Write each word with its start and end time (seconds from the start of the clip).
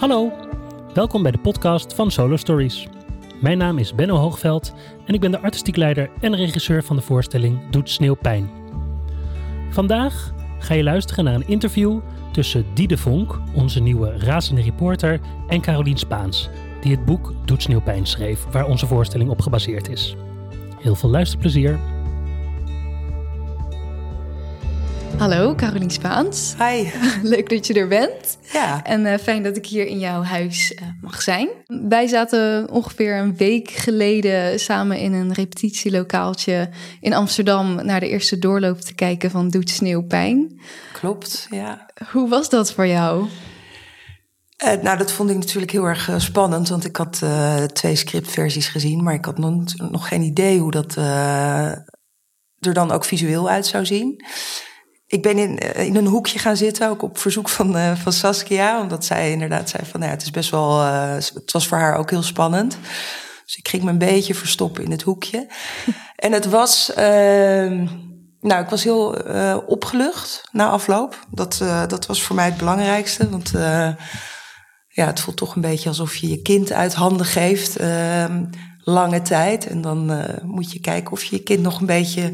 Hallo, 0.00 0.32
welkom 0.94 1.22
bij 1.22 1.30
de 1.30 1.38
podcast 1.38 1.94
van 1.94 2.10
Solo 2.10 2.36
Stories. 2.36 2.86
Mijn 3.40 3.58
naam 3.58 3.78
is 3.78 3.94
Benno 3.94 4.16
Hoogveld 4.16 4.72
en 5.06 5.14
ik 5.14 5.20
ben 5.20 5.30
de 5.30 5.40
artistiek 5.40 5.76
leider 5.76 6.10
en 6.20 6.36
regisseur 6.36 6.84
van 6.84 6.96
de 6.96 7.02
voorstelling 7.02 7.70
Doet 7.70 7.90
Sneeuw 7.90 8.14
Pijn. 8.14 8.50
Vandaag 9.70 10.34
ga 10.58 10.74
je 10.74 10.82
luisteren 10.82 11.24
naar 11.24 11.34
een 11.34 11.48
interview 11.48 12.00
tussen 12.32 12.66
Diede 12.74 12.96
Vonk, 12.96 13.40
onze 13.54 13.80
nieuwe 13.80 14.18
razende 14.18 14.62
reporter, 14.62 15.20
en 15.48 15.60
Carolien 15.60 15.98
Spaans, 15.98 16.50
die 16.80 16.90
het 16.90 17.04
boek 17.04 17.32
Doet 17.44 17.62
Sneeuwpijn 17.62 18.06
schreef, 18.06 18.44
waar 18.50 18.66
onze 18.66 18.86
voorstelling 18.86 19.30
op 19.30 19.40
gebaseerd 19.40 19.88
is. 19.88 20.16
Heel 20.78 20.94
veel 20.94 21.10
luisterplezier. 21.10 21.78
Hallo, 25.20 25.54
Carolien 25.54 25.90
Spaans. 25.90 26.54
Hi. 26.58 26.90
Leuk 27.22 27.48
dat 27.48 27.66
je 27.66 27.74
er 27.74 27.88
bent. 27.88 28.38
Ja. 28.52 28.84
En 28.84 29.04
uh, 29.04 29.14
fijn 29.18 29.42
dat 29.42 29.56
ik 29.56 29.66
hier 29.66 29.86
in 29.86 29.98
jouw 29.98 30.22
huis 30.22 30.72
uh, 30.72 30.88
mag 31.00 31.22
zijn. 31.22 31.48
Wij 31.88 32.06
zaten 32.06 32.70
ongeveer 32.70 33.16
een 33.16 33.36
week 33.36 33.70
geleden 33.70 34.60
samen 34.60 34.98
in 34.98 35.12
een 35.12 35.32
repetitielokaaltje 35.32 36.68
in 37.00 37.12
Amsterdam 37.12 37.74
naar 37.84 38.00
de 38.00 38.08
eerste 38.08 38.38
doorloop 38.38 38.80
te 38.80 38.94
kijken 38.94 39.30
van 39.30 39.48
Doet 39.48 39.70
Sneeuw 39.70 40.02
Pijn. 40.02 40.60
Klopt, 40.92 41.46
ja. 41.50 41.86
Hoe 42.12 42.28
was 42.28 42.48
dat 42.48 42.72
voor 42.72 42.86
jou? 42.86 43.26
Uh, 44.64 44.82
nou, 44.82 44.98
dat 44.98 45.12
vond 45.12 45.30
ik 45.30 45.36
natuurlijk 45.36 45.72
heel 45.72 45.84
erg 45.84 46.10
spannend, 46.16 46.68
want 46.68 46.84
ik 46.84 46.96
had 46.96 47.22
twee 47.72 47.96
scriptversies 47.96 48.68
gezien, 48.68 49.02
maar 49.02 49.14
ik 49.14 49.24
had 49.24 49.38
nog, 49.38 49.64
nog 49.90 50.08
geen 50.08 50.22
idee 50.22 50.58
hoe 50.58 50.70
dat 50.70 50.96
er 50.96 52.74
dan 52.74 52.90
ook 52.90 53.04
visueel 53.04 53.48
uit 53.48 53.66
zou 53.66 53.86
zien 53.86 54.24
ik 55.10 55.22
ben 55.22 55.38
in, 55.38 55.58
eh, 55.58 55.86
in 55.86 55.96
een 55.96 56.06
hoekje 56.06 56.38
gaan 56.38 56.56
zitten, 56.56 56.88
ook 56.88 57.02
op 57.02 57.18
verzoek 57.18 57.48
van, 57.48 57.76
uh, 57.76 57.96
van 57.96 58.12
Saskia. 58.12 58.80
Omdat 58.80 59.04
zij 59.04 59.30
inderdaad 59.30 59.70
zei 59.70 59.82
van, 59.86 60.00
nou 60.00 60.12
ja, 60.12 60.16
het 60.16 60.26
is 60.26 60.30
best 60.30 60.50
wel... 60.50 60.80
Uh, 60.80 61.14
het 61.14 61.52
was 61.52 61.66
voor 61.66 61.78
haar 61.78 61.96
ook 61.96 62.10
heel 62.10 62.22
spannend. 62.22 62.78
Dus 63.44 63.56
ik 63.56 63.68
ging 63.68 63.82
me 63.82 63.90
een 63.90 63.98
beetje 63.98 64.34
verstoppen 64.34 64.84
in 64.84 64.90
het 64.90 65.02
hoekje. 65.02 65.46
en 66.16 66.32
het 66.32 66.46
was... 66.46 66.90
Uh, 66.90 67.88
nou, 68.40 68.62
ik 68.62 68.68
was 68.68 68.84
heel 68.84 69.06
opgelucht 69.66 70.48
na 70.52 70.68
afloop. 70.68 71.26
Dat, 71.30 71.58
dat 71.88 72.06
was 72.06 72.22
voor 72.22 72.36
mij 72.36 72.44
het 72.44 72.56
belangrijkste. 72.56 73.28
Want 73.28 73.50
ja, 74.88 75.06
het 75.06 75.20
voelt 75.20 75.36
toch 75.36 75.54
een 75.54 75.60
beetje 75.60 75.88
alsof 75.88 76.16
je 76.16 76.28
je 76.28 76.42
kind 76.42 76.72
uit 76.72 76.94
handen 76.94 77.26
geeft. 77.26 77.76
Ehm, 77.76 78.44
lange 78.78 79.22
tijd. 79.22 79.66
En 79.66 79.80
dan 79.80 80.26
moet 80.42 80.72
je 80.72 80.80
kijken 80.80 81.12
of 81.12 81.24
je 81.24 81.36
je 81.36 81.42
kind 81.42 81.62
nog 81.62 81.80
een 81.80 81.86
beetje 81.86 82.32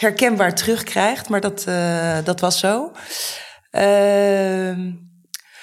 herkenbaar 0.00 0.54
terugkrijgt. 0.54 1.28
Maar 1.28 1.40
dat, 1.40 1.64
uh, 1.68 2.18
dat 2.24 2.40
was 2.40 2.58
zo. 2.58 2.92
Uh, 3.72 4.76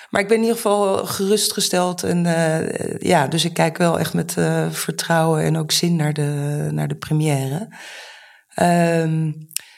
maar 0.09 0.21
ik 0.21 0.27
ben 0.27 0.37
in 0.37 0.41
ieder 0.41 0.55
geval 0.55 1.05
gerustgesteld. 1.05 2.03
En 2.03 2.25
uh, 2.25 2.97
ja, 2.99 3.27
dus 3.27 3.45
ik 3.45 3.53
kijk 3.53 3.77
wel 3.77 3.99
echt 3.99 4.13
met 4.13 4.35
uh, 4.39 4.69
vertrouwen 4.69 5.43
en 5.43 5.57
ook 5.57 5.71
zin 5.71 5.95
naar 5.95 6.13
de, 6.13 6.67
naar 6.71 6.87
de 6.87 6.95
première. 6.95 7.67
Ehm, 8.53 9.31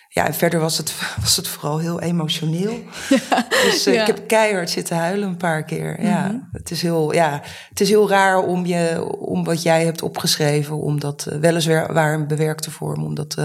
ja, 0.08 0.26
en 0.26 0.34
verder 0.34 0.60
was 0.60 0.78
het, 0.78 0.94
was 1.22 1.36
het 1.36 1.48
vooral 1.48 1.78
heel 1.78 2.02
emotioneel. 2.02 2.80
Ja, 3.30 3.48
dus 3.50 3.84
ja. 3.84 4.02
ik 4.02 4.08
heb 4.08 4.28
keihard 4.28 4.70
zitten 4.70 4.98
huilen 4.98 5.28
een 5.28 5.38
paar 5.38 5.64
keer. 5.64 5.96
Mm 6.00 6.06
-hmm. 6.06 6.08
Ja, 6.08 6.50
het 6.52 6.72
is 6.72 6.82
heel, 6.82 7.14
ja, 7.14 7.42
het 7.70 7.82
is 7.82 7.90
heel 7.90 8.10
raar 8.10 8.38
om, 8.38 8.66
je, 8.66 9.06
om 9.20 9.44
wat 9.44 9.62
jij 9.62 9.86
hebt 9.86 10.02
opgeschreven, 10.02 10.78
om 10.78 11.00
dat 11.00 11.28
weliswaar 11.40 12.14
een 12.14 12.28
bewerkte 12.28 12.72
vorm, 12.72 13.04
om 13.04 13.16
dat 13.16 13.36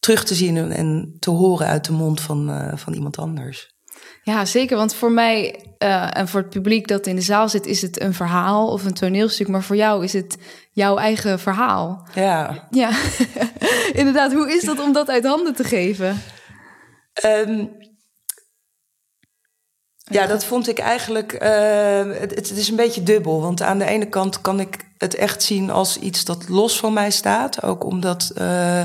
terug 0.00 0.24
te 0.24 0.34
zien 0.34 0.72
en 0.72 1.16
te 1.18 1.30
horen 1.30 1.66
uit 1.66 1.84
de 1.84 1.92
mond 1.92 2.20
van, 2.20 2.50
uh, 2.50 2.72
van 2.76 2.92
iemand 2.92 3.18
anders. 3.18 3.78
Ja, 4.22 4.44
zeker. 4.44 4.76
Want 4.76 4.94
voor 4.94 5.12
mij 5.12 5.64
uh, 5.78 6.16
en 6.16 6.28
voor 6.28 6.40
het 6.40 6.50
publiek 6.50 6.88
dat 6.88 7.06
in 7.06 7.16
de 7.16 7.22
zaal 7.22 7.48
zit, 7.48 7.66
is 7.66 7.82
het 7.82 8.00
een 8.00 8.14
verhaal 8.14 8.68
of 8.68 8.84
een 8.84 8.94
toneelstuk. 8.94 9.48
Maar 9.48 9.62
voor 9.62 9.76
jou 9.76 10.04
is 10.04 10.12
het 10.12 10.36
jouw 10.72 10.96
eigen 10.96 11.38
verhaal. 11.38 12.08
Ja. 12.14 12.66
Ja, 12.70 12.90
inderdaad. 13.92 14.32
Hoe 14.32 14.52
is 14.52 14.64
dat 14.64 14.80
om 14.80 14.92
dat 14.92 15.08
uit 15.08 15.24
handen 15.24 15.54
te 15.54 15.64
geven? 15.64 16.22
Um, 17.24 17.70
ja, 20.10 20.26
dat 20.26 20.44
vond 20.44 20.68
ik 20.68 20.78
eigenlijk. 20.78 21.32
Uh, 21.32 22.20
het, 22.20 22.34
het, 22.34 22.50
is 22.50 22.68
een 22.68 22.76
beetje 22.76 23.02
dubbel. 23.02 23.40
Want 23.40 23.62
aan 23.62 23.78
de 23.78 23.84
ene 23.84 24.08
kant 24.08 24.40
kan 24.40 24.60
ik 24.60 24.76
het 24.98 25.14
echt 25.14 25.42
zien 25.42 25.70
als 25.70 25.96
iets 25.96 26.24
dat 26.24 26.48
los 26.48 26.78
van 26.78 26.92
mij 26.92 27.10
staat. 27.10 27.62
Ook 27.62 27.84
omdat 27.84 28.32
uh, 28.38 28.82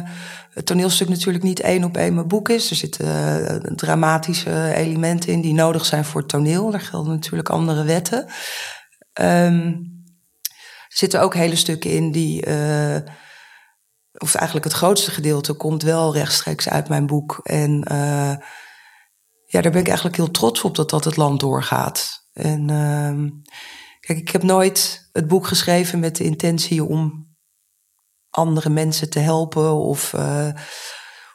het 0.55 0.66
toneelstuk 0.66 1.09
natuurlijk 1.09 1.43
niet 1.43 1.59
één 1.59 1.83
op 1.83 1.97
één 1.97 2.13
mijn 2.13 2.27
boek 2.27 2.49
is. 2.49 2.69
Er 2.69 2.75
zitten 2.75 3.05
uh, 3.07 3.73
dramatische 3.75 4.73
elementen 4.73 5.31
in 5.31 5.41
die 5.41 5.53
nodig 5.53 5.85
zijn 5.85 6.05
voor 6.05 6.21
het 6.21 6.29
toneel. 6.29 6.71
Daar 6.71 6.81
gelden 6.81 7.13
natuurlijk 7.13 7.49
andere 7.49 7.83
wetten. 7.83 8.25
Um, 9.21 9.93
er 10.88 11.01
zitten 11.01 11.21
ook 11.21 11.33
hele 11.33 11.55
stukken 11.55 11.91
in 11.91 12.11
die. 12.11 12.45
of 14.17 14.35
eigenlijk 14.35 14.66
het 14.66 14.73
grootste 14.73 15.11
gedeelte 15.11 15.53
komt 15.53 15.83
wel 15.83 16.13
rechtstreeks 16.13 16.69
uit 16.69 16.89
mijn 16.89 17.05
boek. 17.05 17.39
En 17.43 17.83
ja, 19.45 19.61
daar 19.61 19.72
ben 19.72 19.81
ik 19.81 19.87
eigenlijk 19.87 20.16
heel 20.16 20.31
trots 20.31 20.61
op 20.61 20.75
dat 20.75 20.89
dat 20.89 21.03
het 21.03 21.17
land 21.17 21.39
doorgaat. 21.39 22.27
En 22.33 22.69
uh, 22.72 23.31
kijk, 23.99 24.19
ik 24.19 24.29
heb 24.29 24.43
nooit 24.43 25.09
het 25.11 25.27
boek 25.27 25.47
geschreven 25.47 25.99
met 25.99 26.16
de 26.16 26.23
intentie 26.23 26.83
om 26.83 27.34
andere 28.35 28.69
mensen 28.69 29.09
te 29.09 29.19
helpen 29.19 29.73
of 29.73 30.13
uh, 30.13 30.47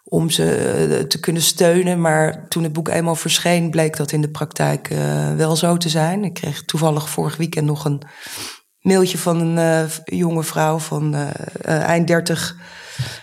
om 0.05 0.31
ze 0.31 1.05
te 1.09 1.21
kunnen 1.21 1.43
steunen. 1.43 2.01
Maar 2.01 2.49
toen 2.49 2.63
het 2.63 2.73
boek 2.73 2.89
eenmaal 2.89 3.15
verscheen, 3.15 3.71
bleek 3.71 3.97
dat 3.97 4.13
in 4.13 4.21
de 4.21 4.31
praktijk 4.31 4.91
uh, 4.91 5.35
wel 5.35 5.57
zo 5.57 5.77
te 5.77 5.89
zijn. 5.89 6.25
Ik 6.25 6.35
kreeg 6.35 6.65
toevallig 6.65 7.09
vorig 7.09 7.37
weekend 7.37 7.67
nog 7.67 7.85
een 7.85 8.03
mailtje 8.81 9.19
van 9.19 9.41
een 9.41 9.91
jonge 10.05 10.43
vrouw 10.43 10.79
van 10.79 11.15
eind 11.65 12.07
dertig. 12.07 12.57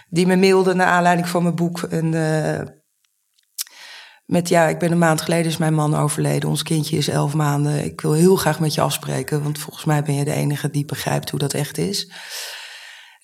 Die 0.10 0.28
me 0.28 0.36
mailde 0.36 0.74
naar 0.74 0.88
aanleiding 0.88 1.28
van 1.28 1.44
mijn 1.44 1.56
boek. 1.56 1.82
En 1.82 2.14
met 4.26 4.50
ja, 4.50 4.68
ik 4.68 4.80
ben 4.80 4.92
een 4.92 4.98
maand 4.98 5.22
geleden 5.22 5.52
is 5.52 5.58
mijn 5.58 5.74
man 5.74 5.96
overleden. 5.96 6.50
Ons 6.50 6.64
kindje 6.64 6.98
is 6.98 7.08
elf 7.08 7.34
maanden. 7.34 7.84
Ik 7.84 8.02
wil 8.02 8.14
heel 8.14 8.36
graag 8.36 8.60
met 8.60 8.74
je 8.74 8.82
afspreken, 8.82 9.44
want 9.44 9.60
volgens 9.60 9.86
mij 9.86 10.04
ben 10.04 10.16
je 10.16 10.24
de 10.24 10.34
enige 10.34 10.70
die 10.70 10.86
begrijpt 10.86 11.30
hoe 11.30 11.40
dat 11.40 11.54
echt 11.54 11.78
is. 11.78 12.12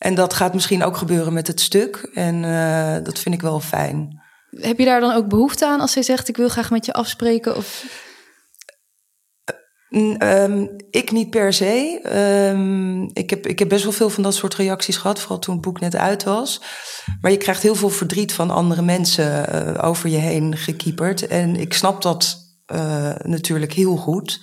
En 0.04 0.16
dat 0.16 0.34
gaat 0.34 0.54
misschien 0.54 0.84
ook 0.84 0.98
gebeuren 0.98 1.34
met 1.34 1.48
het 1.48 1.60
stuk. 1.60 2.10
En 2.14 2.44
uh, 2.44 2.96
dat 3.04 3.20
vind 3.20 3.36
ik 3.36 3.42
wel 3.42 3.60
fijn. 3.60 4.22
Heb 4.50 4.78
je 4.78 4.86
daar 4.86 5.00
dan 5.00 5.14
ook 5.14 5.28
behoefte 5.28 5.68
aan 5.68 5.80
als 5.80 5.94
hij 5.94 6.04
zegt: 6.04 6.28
Ik 6.28 6.38
wil 6.38 6.50
graag 6.50 6.72
met 6.72 6.86
je 6.86 6.94
afspreken? 6.94 7.56
Of... 7.56 7.86
Um, 9.90 10.76
ik 10.90 11.12
niet 11.12 11.30
per 11.30 11.54
se. 11.54 12.00
Um, 12.54 13.10
ik, 13.14 13.30
heb, 13.30 13.48
ik 13.48 13.60
heb 13.60 13.70
best 13.70 13.84
wel 13.84 13.92
veel 13.92 14.10
van 14.10 14.24
dat 14.24 14.36
soort 14.36 14.56
reacties 14.56 14.98
gehad, 14.98 15.20
vooral 15.20 15.40
toen 15.40 15.54
het 15.54 15.64
boek 15.64 15.80
net 15.80 15.96
uit 15.96 16.24
was. 16.24 16.62
Maar 17.22 17.32
je 17.32 17.38
krijgt 17.38 17.62
heel 17.62 17.76
veel 17.76 17.90
verdriet 17.90 18.34
van 18.34 18.50
andere 18.50 18.82
mensen 18.82 19.56
uh, 19.56 19.84
over 19.84 20.10
je 20.10 20.18
heen 20.18 20.58
gekieperd. 20.58 21.28
En 21.28 21.56
ik 21.56 21.74
snap 21.74 22.02
dat 22.02 22.38
uh, 22.74 23.16
natuurlijk 23.24 23.74
heel 23.74 23.96
goed. 23.96 24.42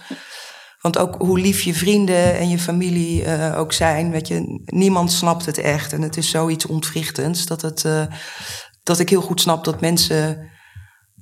Want 0.80 0.98
ook 0.98 1.14
hoe 1.18 1.38
lief 1.38 1.60
je 1.60 1.74
vrienden 1.74 2.38
en 2.38 2.48
je 2.48 2.58
familie 2.58 3.24
uh, 3.24 3.58
ook 3.58 3.72
zijn, 3.72 4.10
weet 4.10 4.28
je, 4.28 4.62
niemand 4.64 5.12
snapt 5.12 5.46
het 5.46 5.58
echt. 5.58 5.92
En 5.92 6.02
het 6.02 6.16
is 6.16 6.30
zoiets 6.30 6.66
ontwrichtends 6.66 7.46
dat, 7.46 7.62
het, 7.62 8.08
dat 8.82 8.98
ik 8.98 9.08
heel 9.08 9.20
goed 9.22 9.40
snap 9.40 9.64
dat 9.64 9.80
mensen 9.80 10.50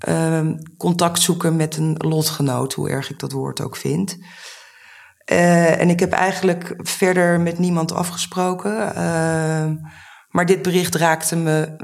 uh, 0.08 0.46
contact 0.76 1.22
zoeken 1.22 1.56
met 1.56 1.76
een 1.76 1.94
lotgenoot, 1.98 2.72
hoe 2.72 2.91
erg 2.91 3.10
ik 3.10 3.19
dat 3.19 3.32
woord 3.32 3.60
ook 3.60 3.76
vind. 3.76 4.16
Uh, 5.32 5.80
en 5.80 5.90
ik 5.90 6.00
heb 6.00 6.12
eigenlijk 6.12 6.75
verder 6.76 7.40
met 7.40 7.58
niemand 7.58 7.92
afgesproken. 7.92 8.92
Uh, 8.96 9.70
maar 10.28 10.46
dit 10.46 10.62
bericht 10.62 10.94
raakte 10.94 11.36
me 11.36 11.76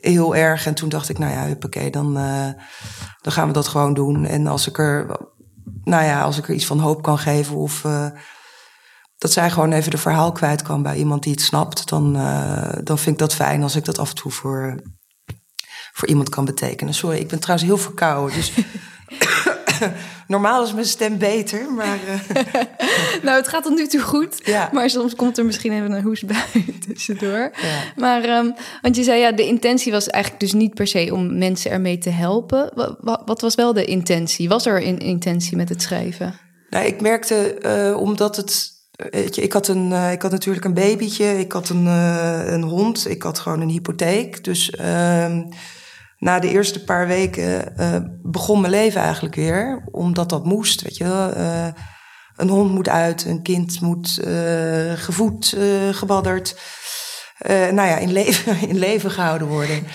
heel 0.00 0.36
erg. 0.36 0.66
En 0.66 0.74
toen 0.74 0.88
dacht 0.88 1.08
ik, 1.08 1.18
nou 1.18 1.32
ja, 1.32 1.46
huppakee, 1.46 1.90
dan, 1.90 2.14
dan 3.20 3.32
gaan 3.32 3.46
we 3.46 3.52
dat 3.52 3.68
gewoon 3.68 3.94
doen. 3.94 4.24
En 4.24 4.46
als 4.46 4.68
ik 4.68 4.78
er, 4.78 5.20
nou 5.84 6.04
ja, 6.04 6.22
als 6.22 6.38
ik 6.38 6.48
er 6.48 6.54
iets 6.54 6.66
van 6.66 6.78
hoop 6.78 7.02
kan 7.02 7.18
geven 7.18 7.56
of 7.56 7.86
dat 9.18 9.32
zij 9.32 9.50
gewoon 9.50 9.72
even 9.72 9.90
de 9.90 9.98
verhaal 9.98 10.32
kwijt 10.32 10.62
kan 10.62 10.82
bij 10.82 10.96
iemand 10.96 11.22
die 11.22 11.32
het 11.32 11.40
snapt, 11.40 11.88
dan, 11.88 12.12
dan 12.84 12.98
vind 12.98 13.06
ik 13.06 13.18
dat 13.18 13.34
fijn 13.34 13.62
als 13.62 13.76
ik 13.76 13.84
dat 13.84 13.98
af 13.98 14.08
en 14.08 14.14
toe 14.14 14.30
voor 14.30 14.82
voor 15.98 16.08
iemand 16.08 16.28
kan 16.28 16.44
betekenen. 16.44 16.94
Sorry, 16.94 17.18
ik 17.18 17.28
ben 17.28 17.40
trouwens 17.40 17.68
heel 17.68 17.78
verkouden. 17.78 18.36
Dus 18.36 18.52
normaal 20.26 20.64
is 20.64 20.72
mijn 20.72 20.86
stem 20.86 21.18
beter, 21.18 21.72
maar... 21.72 21.98
Uh... 22.08 22.42
nou, 23.24 23.36
het 23.36 23.48
gaat 23.48 23.62
tot 23.62 23.74
nu 23.74 23.86
toe 23.86 24.00
goed. 24.00 24.40
Ja. 24.44 24.68
Maar 24.72 24.90
soms 24.90 25.14
komt 25.14 25.38
er 25.38 25.44
misschien 25.44 25.72
even 25.72 25.92
een 25.92 26.02
hoes 26.02 26.22
bij 26.22 26.64
tussendoor. 26.86 27.50
Ja. 27.62 27.82
Maar, 27.96 28.28
um, 28.28 28.54
want 28.82 28.96
je 28.96 29.02
zei 29.02 29.20
ja, 29.20 29.32
de 29.32 29.46
intentie 29.46 29.92
was 29.92 30.08
eigenlijk 30.08 30.42
dus 30.42 30.52
niet 30.52 30.74
per 30.74 30.86
se 30.86 31.10
om 31.12 31.38
mensen 31.38 31.70
ermee 31.70 31.98
te 31.98 32.10
helpen. 32.10 32.70
Wat, 32.74 33.22
wat 33.24 33.40
was 33.40 33.54
wel 33.54 33.72
de 33.72 33.84
intentie? 33.84 34.48
Was 34.48 34.66
er 34.66 34.86
een 34.86 34.98
intentie 34.98 35.56
met 35.56 35.68
het 35.68 35.82
schrijven? 35.82 36.34
Nou, 36.70 36.86
ik 36.86 37.00
merkte, 37.00 37.58
uh, 37.62 38.00
omdat 38.00 38.36
het... 38.36 38.76
Weet 39.10 39.34
je, 39.34 39.42
ik, 39.42 39.52
had 39.52 39.68
een, 39.68 39.90
uh, 39.90 40.12
ik 40.12 40.22
had 40.22 40.30
natuurlijk 40.30 40.64
een 40.64 40.74
babytje, 40.74 41.38
ik 41.38 41.52
had 41.52 41.68
een, 41.68 41.86
een 41.86 42.62
hond, 42.62 43.10
ik 43.10 43.22
had 43.22 43.38
gewoon 43.38 43.60
een 43.60 43.68
hypotheek. 43.68 44.44
Dus 44.44 44.70
ehm, 44.70 45.42
na 46.18 46.38
de 46.38 46.48
eerste 46.48 46.84
paar 46.84 47.06
weken 47.06 47.74
uh, 47.80 47.96
begon 48.22 48.60
mijn 48.60 48.72
leven 48.72 49.00
eigenlijk 49.00 49.34
weer, 49.34 49.88
omdat 49.90 50.28
dat 50.28 50.44
moest. 50.44 50.82
Weet 50.82 50.96
je, 50.96 51.32
uh, 51.36 51.82
een 52.36 52.48
hond 52.48 52.70
moet 52.70 52.88
uit, 52.88 53.24
een 53.24 53.42
kind 53.42 53.80
moet 53.80 54.20
gevoed, 54.94 55.56
gebadderd. 55.90 56.60
nou 57.48 57.74
ja, 57.74 57.96
in 57.96 58.12
leven, 58.12 58.60
in 58.68 58.78
leven 58.78 59.10
gehouden 59.10 59.48
worden. 59.48 59.86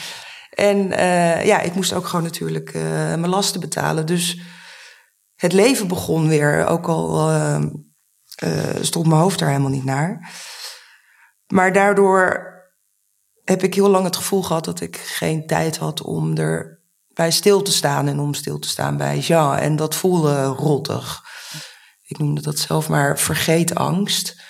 En 0.49 0.87
ja, 1.45 1.59
ik 1.59 1.75
moest 1.75 1.93
ook 1.93 2.05
gewoon 2.05 2.23
natuurlijk 2.23 2.73
mijn 2.73 3.29
lasten 3.29 3.59
betalen. 3.59 4.05
Dus 4.05 4.39
het 5.35 5.53
leven 5.53 5.87
begon 5.87 6.27
weer, 6.27 6.65
ook 6.67 6.87
al 6.87 7.31
stond 8.81 9.07
mijn 9.07 9.21
hoofd 9.21 9.39
daar 9.39 9.49
helemaal 9.49 9.69
niet 9.69 9.85
naar. 9.85 10.31
Maar 11.47 11.73
daardoor 11.73 12.52
heb 13.43 13.63
ik 13.63 13.73
heel 13.73 13.89
lang 13.89 14.05
het 14.05 14.15
gevoel 14.15 14.43
gehad 14.43 14.65
dat 14.65 14.81
ik 14.81 14.97
geen 14.97 15.47
tijd 15.47 15.77
had 15.77 16.01
om 16.01 16.37
er 16.37 16.81
bij 17.07 17.31
stil 17.31 17.61
te 17.61 17.71
staan 17.71 18.07
en 18.07 18.19
om 18.19 18.33
stil 18.33 18.59
te 18.59 18.67
staan 18.67 18.97
bij 18.97 19.19
Jean. 19.19 19.55
En 19.55 19.75
dat 19.75 19.95
voelde 19.95 20.43
rottig. 20.45 21.23
Ik 22.03 22.17
noemde 22.17 22.41
dat 22.41 22.59
zelf 22.59 22.89
maar 22.89 23.19
vergeetangst. 23.19 24.41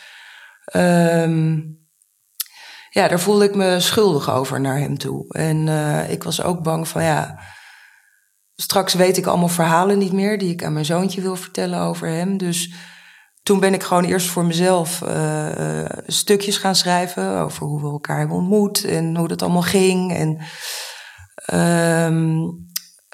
Um, 0.76 1.82
ja, 2.90 3.08
daar 3.08 3.20
voelde 3.20 3.46
ik 3.46 3.56
me 3.56 3.80
schuldig 3.80 4.32
over 4.32 4.62
naar 4.62 4.78
hem 4.78 4.98
toe. 4.98 5.34
En 5.34 5.68
uh, 5.68 6.10
ik 6.10 6.24
was 6.24 6.42
ook 6.42 6.64
bang 6.64 6.88
van 6.88 7.04
ja. 7.04 7.40
Straks 8.56 8.94
weet 8.94 9.18
ik 9.18 9.26
allemaal 9.26 9.48
verhalen 9.48 9.98
niet 9.98 10.12
meer 10.12 10.38
die 10.38 10.52
ik 10.52 10.64
aan 10.64 10.74
mijn 10.74 10.86
zoontje 10.86 11.22
wil 11.22 11.36
vertellen 11.36 11.80
over 11.80 12.08
hem. 12.08 12.38
Dus 12.38 12.74
toen 13.44 13.60
ben 13.60 13.74
ik 13.74 13.84
gewoon 13.84 14.04
eerst 14.04 14.30
voor 14.30 14.46
mezelf 14.46 15.02
uh, 15.02 15.86
stukjes 16.06 16.58
gaan 16.58 16.76
schrijven 16.76 17.40
over 17.40 17.66
hoe 17.66 17.82
we 17.82 17.88
elkaar 17.88 18.18
hebben 18.18 18.38
ontmoet 18.38 18.84
en 18.84 19.18
hoe 19.18 19.28
dat 19.28 19.42
allemaal 19.42 19.62
ging. 19.62 20.14
En 20.14 20.30
um, 22.10 22.68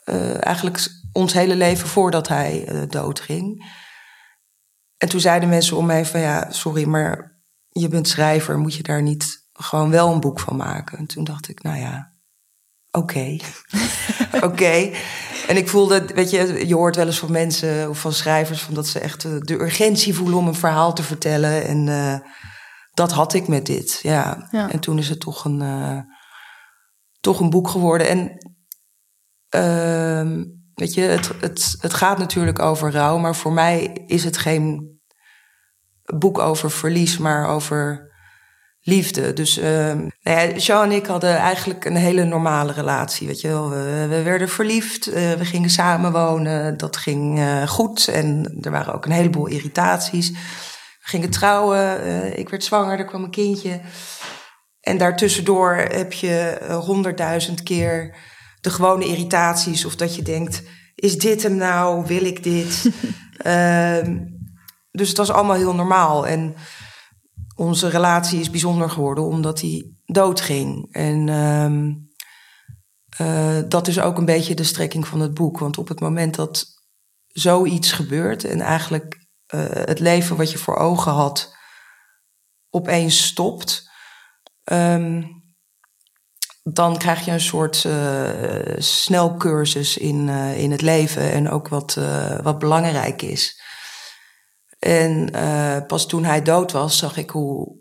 uh, 0.06 0.46
eigenlijk 0.46 0.88
ons 1.12 1.34
hele 1.34 1.56
leven 1.56 1.88
voordat 1.88 2.28
hij 2.28 2.72
uh, 2.72 2.82
doodging. 2.88 3.66
En 4.98 5.10
toen 5.10 5.20
zeiden 5.20 5.50
mensen 5.50 5.78
om 5.78 5.86
mij 5.86 6.06
van 6.06 6.20
ja, 6.20 6.52
sorry, 6.52 6.86
maar 6.86 7.40
je 7.70 7.88
bent 7.88 8.08
schrijver, 8.08 8.58
moet 8.58 8.76
je 8.76 8.84
daar 8.84 9.02
niet 9.02 9.48
gewoon 9.54 9.90
wel 9.90 10.12
een 10.12 10.20
boek 10.20 10.40
van 10.40 10.56
maken? 10.56 10.98
En 10.98 11.06
toen 11.06 11.24
dacht 11.24 11.50
ik, 11.50 11.64
nou 11.64 11.78
ja, 11.78 12.09
oké. 12.92 13.38
oké. 14.48 14.92
En 15.48 15.58
ik 15.58 15.68
voelde, 15.68 16.06
weet 16.06 16.30
je, 16.30 16.68
je 16.68 16.76
hoort 16.76 16.96
wel 16.96 17.06
eens 17.06 17.20
van 17.20 17.32
mensen 17.32 17.90
of 17.90 18.00
van 18.00 18.14
schrijvers 18.14 18.62
van 18.62 18.74
dat 18.74 18.88
ze 18.88 19.00
echt 19.00 19.26
eh, 19.26 19.32
de 19.40 19.54
urgentie 19.54 20.16
voelen 20.16 20.38
om 20.38 20.48
een 20.48 20.56
verhaal 20.56 20.94
te 20.94 21.04
vertellen. 21.04 21.66
En 21.66 21.88
uh, 21.88 22.16
dat 22.94 23.12
had 23.12 23.34
ik 23.34 23.48
met 23.48 23.66
dit. 23.66 24.00
Ja. 24.02 24.48
ja. 24.52 24.72
En 24.72 24.80
toen 24.80 24.98
is 24.98 25.10
het 25.10 25.20
toch 25.20 25.46
een, 25.46 25.62
uh, 25.62 26.00
toch 27.20 27.40
een 27.40 27.50
boek 27.50 27.68
geworden. 27.68 28.08
En 28.08 28.38
uh, 29.56 30.46
weet 30.74 30.94
je, 30.94 31.02
het, 31.02 31.32
het, 31.42 31.76
het 31.80 31.94
gaat 31.94 32.18
natuurlijk 32.18 32.60
over 32.60 32.92
rouw, 32.92 33.18
maar 33.18 33.36
voor 33.36 33.54
mij 33.54 34.04
is 34.08 34.24
het 34.24 34.38
geen 34.38 34.98
boek 36.18 36.40
over 36.40 36.72
verlies, 36.72 37.18
maar 37.18 37.48
over 37.48 38.09
liefde. 38.90 39.34
Dus 39.34 39.58
uh, 39.58 39.64
nou 39.64 40.12
ja, 40.24 40.48
Jean 40.48 40.84
en 40.84 40.92
ik 40.92 41.06
hadden 41.06 41.38
eigenlijk 41.38 41.86
een 41.86 41.96
hele 41.96 42.24
normale 42.24 42.72
relatie. 42.72 43.28
Weet 43.28 43.42
je 43.42 43.48
wel. 43.48 43.70
We, 43.70 44.06
we 44.10 44.22
werden 44.22 44.50
verliefd, 44.50 45.08
uh, 45.08 45.32
we 45.32 45.46
gingen 45.46 45.70
samenwonen, 45.70 46.78
dat 46.78 46.98
ging 46.98 47.40
uh, 47.40 47.68
goed. 47.68 48.08
En 48.08 48.58
er 48.62 48.72
waren 48.72 48.94
ook 48.94 49.06
een 49.06 49.12
heleboel 49.12 49.48
irritaties. 49.48 50.30
We 50.32 51.16
gingen 51.16 51.30
trouwen, 51.30 52.08
uh, 52.08 52.38
ik 52.38 52.50
werd 52.50 52.64
zwanger, 52.64 53.00
er 53.00 53.06
kwam 53.06 53.24
een 53.24 53.32
kindje. 53.32 53.80
En 54.82 54.98
daartussendoor 54.98 55.76
heb 55.76 56.14
je 56.14 56.58
honderdduizend 56.86 57.64
keer 57.64 58.16
de 58.62 58.70
gewone 58.70 59.06
irritaties. 59.06 59.86
Of 59.86 59.96
dat 59.96 60.16
je 60.16 60.22
denkt, 60.22 60.64
is 60.96 61.18
dit 61.18 61.44
hem 61.44 61.56
nou? 61.56 62.06
Wil 62.06 62.26
ik 62.26 62.44
dit? 62.44 62.84
Ehm, 63.40 64.18
dus 64.92 65.08
het 65.08 65.18
was 65.18 65.32
allemaal 65.32 65.56
heel 65.56 65.76
normaal. 65.76 66.28
En 66.28 66.56
onze 67.60 67.90
relatie 67.90 68.40
is 68.40 68.50
bijzonder 68.50 68.90
geworden 68.90 69.24
omdat 69.24 69.62
hij 69.62 69.92
doodging. 70.06 70.88
En 70.92 71.28
uh, 71.28 73.28
uh, 73.28 73.64
dat 73.68 73.88
is 73.88 74.00
ook 74.00 74.18
een 74.18 74.26
beetje 74.26 74.56
de 74.56 74.64
strekking 74.64 75.08
van 75.08 75.20
het 75.20 75.34
boek. 75.34 75.60
Want 75.60 75.78
op 75.78 75.88
het 75.88 76.00
moment 76.00 76.36
dat 76.36 76.66
zoiets 77.28 77.92
gebeurt 77.92 78.44
en 78.44 78.62
eigenlijk 78.62 79.28
uh, 79.54 79.66
het 79.70 80.00
leven 80.00 80.36
wat 80.36 80.52
je 80.52 80.58
voor 80.58 80.76
ogen 80.76 81.12
had 81.12 81.56
opeens 82.70 83.26
stopt, 83.26 83.90
um, 84.72 85.44
dan 86.64 86.98
krijg 86.98 87.26
je 87.26 87.32
een 87.32 87.40
soort 87.40 87.84
uh, 87.84 88.30
snelcursus 88.78 89.98
in, 89.98 90.30
in 90.56 90.72
het 90.72 90.82
leven 90.82 91.32
en 91.32 91.50
ook 91.50 91.68
wat, 91.68 92.00
wat 92.42 92.60
belangrijk 92.60 93.22
is. 93.22 93.59
En 94.80 95.36
uh, 95.36 95.78
pas 95.88 96.08
toen 96.08 96.24
hij 96.24 96.42
dood 96.42 96.72
was, 96.72 96.98
zag 96.98 97.18
ik 97.18 97.30
hoe 97.30 97.78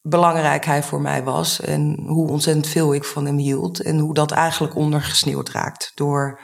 belangrijk 0.00 0.64
hij 0.64 0.82
voor 0.82 1.00
mij 1.00 1.22
was. 1.22 1.60
En 1.60 2.02
hoe 2.06 2.30
ontzettend 2.30 2.66
veel 2.66 2.94
ik 2.94 3.04
van 3.04 3.26
hem 3.26 3.36
hield. 3.36 3.80
En 3.80 3.98
hoe 3.98 4.14
dat 4.14 4.30
eigenlijk 4.30 4.74
ondergesneeuwd 4.76 5.50
raakt 5.50 5.92
door 5.94 6.40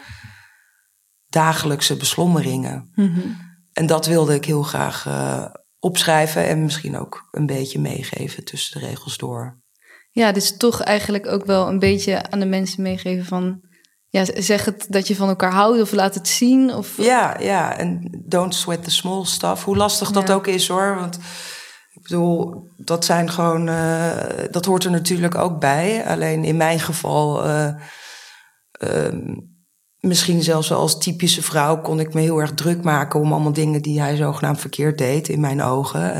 dagelijkse 1.26 1.96
beslommeringen. 1.96 2.90
Mm 2.94 3.14
-hmm. 3.14 3.36
En 3.72 3.86
dat 3.86 4.06
wilde 4.06 4.34
ik 4.34 4.44
heel 4.44 4.62
graag 4.62 5.06
uh, 5.06 5.44
opschrijven 5.78 6.46
en 6.46 6.62
misschien 6.62 6.96
ook 6.96 7.28
een 7.30 7.46
beetje 7.46 7.80
meegeven 7.80 8.44
tussen 8.44 8.80
de 8.80 8.86
regels 8.86 9.16
door. 9.16 9.62
Ja, 10.10 10.32
dus 10.32 10.56
toch 10.56 10.80
eigenlijk 10.80 11.26
ook 11.26 11.44
wel 11.44 11.68
een 11.68 11.78
beetje 11.78 12.30
aan 12.30 12.38
de 12.38 12.46
mensen 12.46 12.82
meegeven 12.82 13.24
van 13.24 13.60
ja, 14.18 14.42
zeg 14.42 14.64
het 14.64 14.86
dat 14.88 15.08
je 15.08 15.16
van 15.16 15.28
elkaar 15.28 15.52
houdt 15.52 15.80
of 15.80 15.92
laat 15.92 16.14
het 16.14 16.28
zien. 16.28 16.74
Of... 16.74 16.96
Ja, 16.96 17.36
ja, 17.40 17.76
en 17.76 18.08
don't 18.24 18.54
sweat 18.54 18.84
the 18.84 18.90
small 18.90 19.24
stuff. 19.24 19.64
Hoe 19.64 19.76
lastig 19.76 20.10
dat 20.10 20.30
ook 20.30 20.46
is 20.46 20.68
hoor. 20.68 20.94
Want 20.94 21.18
ik 21.90 22.02
bedoel, 22.02 22.68
dat 22.76 23.04
zijn 23.04 23.30
gewoon, 23.30 23.68
uh, 23.68 24.10
dat 24.50 24.64
hoort 24.64 24.84
er 24.84 24.90
natuurlijk 24.90 25.34
ook 25.34 25.60
bij. 25.60 26.06
Alleen 26.06 26.44
in 26.44 26.56
mijn 26.56 26.80
geval, 26.80 27.46
uh, 27.46 27.68
uh, 28.78 29.20
misschien 29.98 30.42
zelfs 30.42 30.72
als 30.72 30.98
typische 30.98 31.42
vrouw, 31.42 31.80
kon 31.80 32.00
ik 32.00 32.14
me 32.14 32.20
heel 32.20 32.38
erg 32.38 32.54
druk 32.54 32.82
maken 32.82 33.20
om 33.20 33.32
allemaal 33.32 33.52
dingen 33.52 33.82
die 33.82 34.00
hij 34.00 34.16
zogenaamd 34.16 34.60
verkeerd 34.60 34.98
deed 34.98 35.28
in 35.28 35.40
mijn 35.40 35.62
ogen. 35.62 36.14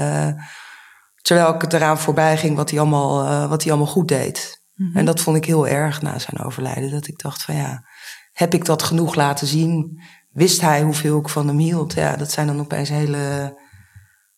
terwijl 1.23 1.55
ik 1.55 1.61
het 1.61 1.73
eraan 1.73 1.99
voorbij 1.99 2.37
ging 2.37 2.57
wat 2.57 2.71
hij 2.71 2.79
allemaal, 2.79 3.49
wat 3.49 3.63
hij 3.63 3.73
allemaal 3.73 3.93
goed 3.93 4.09
deed. 4.09 4.58
En 4.93 5.05
dat 5.05 5.21
vond 5.21 5.37
ik 5.37 5.45
heel 5.45 5.69
erg 5.69 6.03
na 6.03 6.19
zijn 6.19 6.39
overlijden. 6.39 6.91
Dat 6.91 7.07
ik 7.07 7.19
dacht 7.19 7.43
van 7.43 7.55
ja, 7.55 7.85
heb 8.33 8.55
ik 8.55 8.65
dat 8.65 8.83
genoeg 8.83 9.15
laten 9.15 9.47
zien? 9.47 10.01
Wist 10.31 10.61
hij 10.61 10.83
hoeveel 10.83 11.19
ik 11.19 11.29
van 11.29 11.47
hem 11.47 11.59
hield? 11.59 11.93
Ja, 11.93 12.17
dat 12.17 12.31
zijn 12.31 12.47
dan 12.47 12.61
opeens 12.61 12.89
hele 12.89 13.57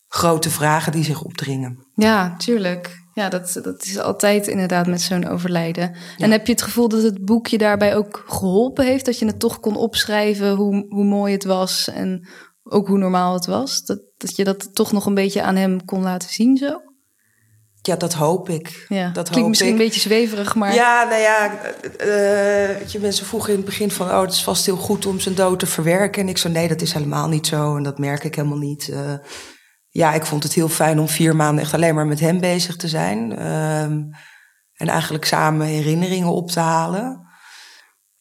grote 0.07 0.51
vragen 0.51 0.93
die 0.93 1.05
zich 1.05 1.23
opdringen. 1.23 1.87
Ja, 1.95 2.37
tuurlijk. 2.37 2.99
Ja, 3.15 3.29
dat, 3.29 3.61
dat 3.63 3.85
is 3.85 3.99
altijd 3.99 4.47
inderdaad 4.47 4.87
met 4.87 5.01
zo'n 5.01 5.29
overlijden. 5.29 5.95
En 6.19 6.31
heb 6.31 6.47
je 6.47 6.53
het 6.53 6.63
gevoel 6.63 6.89
dat 6.89 7.03
het 7.03 7.25
boekje 7.25 7.59
daarbij 7.59 7.97
ook 7.97 8.25
geholpen 8.27 8.85
heeft? 8.85 9.05
Dat 9.05 9.19
je 9.19 9.27
het 9.27 9.41
toch 9.41 9.61
kon 9.61 9.77
opschrijven 9.77 10.55
hoe, 10.55 10.87
hoe 10.89 11.05
mooi 11.05 11.33
het 11.33 11.45
was 11.45 11.89
en 11.89 12.29
ook 12.63 12.87
hoe 12.87 12.99
normaal 12.99 13.35
het 13.35 13.47
was? 13.47 13.85
Dat, 13.85 14.01
dat 14.17 14.37
je 14.37 14.45
dat 14.45 14.75
toch 14.75 14.93
nog 14.93 15.07
een 15.07 15.15
beetje 15.15 15.43
aan 15.43 15.57
hem 15.57 15.85
kon 15.85 16.03
laten 16.03 16.29
zien 16.29 16.57
zo? 16.57 16.81
Ja, 17.83 17.97
dat 17.97 18.13
hoop 18.13 18.49
ik. 18.49 18.85
Ja. 18.89 19.11
Dat 19.11 19.29
Klinkt 19.29 19.49
misschien 19.49 19.71
een 19.71 19.77
beetje 19.77 20.01
zweverig, 20.01 20.55
maar... 20.55 20.75
Ja, 20.75 21.05
nou 21.05 21.21
ja, 21.21 21.51
uh, 22.01 22.87
je, 22.87 22.99
mensen 23.01 23.27
vroegen 23.27 23.51
in 23.51 23.57
het 23.57 23.65
begin 23.65 23.91
van... 23.91 24.09
oh, 24.09 24.21
het 24.21 24.33
is 24.33 24.43
vast 24.43 24.67
heel 24.67 24.77
goed 24.77 25.07
om 25.07 25.21
zijn 25.21 25.35
dood 25.35 25.59
te 25.59 25.67
verwerken. 25.67 26.23
En 26.23 26.29
ik 26.29 26.39
zei, 26.39 26.53
nee, 26.53 26.69
dat 26.69 26.81
is 26.81 26.93
helemaal 26.93 27.29
niet 27.29 27.47
zo. 27.47 27.77
En 27.77 27.83
dat 27.83 27.99
merk 27.99 28.25
ik 28.25 28.35
helemaal 28.35 28.59
niet. 28.59 28.89
Uh, 28.89 29.13
ja, 29.89 30.13
ik 30.13 30.27
vond 30.27 30.43
het 30.43 30.53
heel 30.53 30.69
fijn 30.69 30.99
om 30.99 31.09
vier 31.09 31.37
maanden 31.37 31.65
echt 31.65 31.75
alleen 31.75 31.95
maar 31.95 32.07
met 32.07 32.21
hem 32.21 32.41
bezig 32.41 32.77
te 32.77 32.89
zijn. 32.89 33.33
Uh, 33.33 33.83
en 33.83 34.89
eigenlijk 34.89 35.25
samen 35.25 35.67
herinneringen 35.67 36.33
op 36.33 36.51
te 36.51 36.61
halen. 36.61 37.29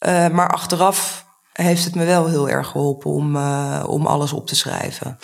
Uh, 0.06 0.28
maar 0.28 0.48
achteraf 0.48 1.26
heeft 1.52 1.84
het 1.84 1.94
me 1.94 2.04
wel 2.04 2.28
heel 2.28 2.48
erg 2.48 2.66
geholpen 2.66 3.10
om, 3.10 3.36
om 3.84 4.06
alles 4.06 4.32
op 4.32 4.46
te 4.46 4.56
schrijven 4.56 5.18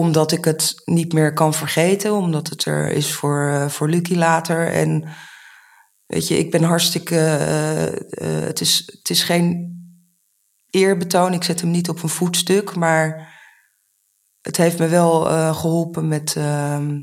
omdat 0.00 0.32
ik 0.32 0.44
het 0.44 0.82
niet 0.84 1.12
meer 1.12 1.32
kan 1.32 1.54
vergeten, 1.54 2.12
omdat 2.12 2.48
het 2.48 2.64
er 2.64 2.90
is 2.90 3.12
voor, 3.12 3.48
uh, 3.48 3.68
voor 3.68 3.88
Lucky 3.88 4.14
later. 4.14 4.72
En 4.72 5.04
weet 6.06 6.28
je, 6.28 6.38
ik 6.38 6.50
ben 6.50 6.62
hartstikke. 6.62 7.14
Uh, 7.14 7.86
uh, 7.86 8.46
het, 8.46 8.60
is, 8.60 8.82
het 8.98 9.10
is 9.10 9.22
geen 9.22 9.78
eerbetoon, 10.70 11.32
ik 11.32 11.44
zet 11.44 11.60
hem 11.60 11.70
niet 11.70 11.88
op 11.88 12.02
een 12.02 12.08
voetstuk, 12.08 12.74
maar 12.74 13.38
het 14.40 14.56
heeft 14.56 14.78
me 14.78 14.88
wel 14.88 15.22
geholpen 15.54 16.08
met, 16.08 16.36
ehm, 16.36 17.00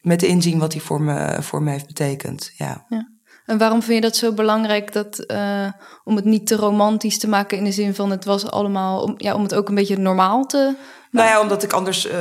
met 0.00 0.22
inzien 0.22 0.58
wat 0.58 0.72
hij 0.72 0.82
voor 0.82 1.02
me, 1.02 1.42
voor 1.42 1.62
me 1.62 1.70
heeft 1.70 1.86
betekend. 1.86 2.52
Ja. 2.56 2.86
ja. 2.88 3.17
En 3.48 3.58
waarom 3.58 3.82
vind 3.82 3.94
je 3.94 4.00
dat 4.00 4.16
zo 4.16 4.32
belangrijk 4.32 4.92
dat, 4.92 5.26
om 6.04 6.16
het 6.16 6.24
niet 6.24 6.46
te 6.46 6.56
romantisch 6.56 7.18
te 7.18 7.28
maken 7.28 7.58
in 7.58 7.64
de 7.64 7.72
zin 7.72 7.94
van 7.94 8.10
het 8.10 8.24
was 8.24 8.50
allemaal, 8.50 9.02
om, 9.02 9.14
ja, 9.16 9.34
om 9.34 9.42
het 9.42 9.54
ook 9.54 9.68
een 9.68 9.74
beetje 9.74 9.98
normaal 9.98 10.46
te 10.46 10.74
nou 11.10 11.28
ja, 11.28 11.40
omdat 11.40 11.62
ik 11.62 11.72
anders, 11.72 12.06
uh, 12.06 12.12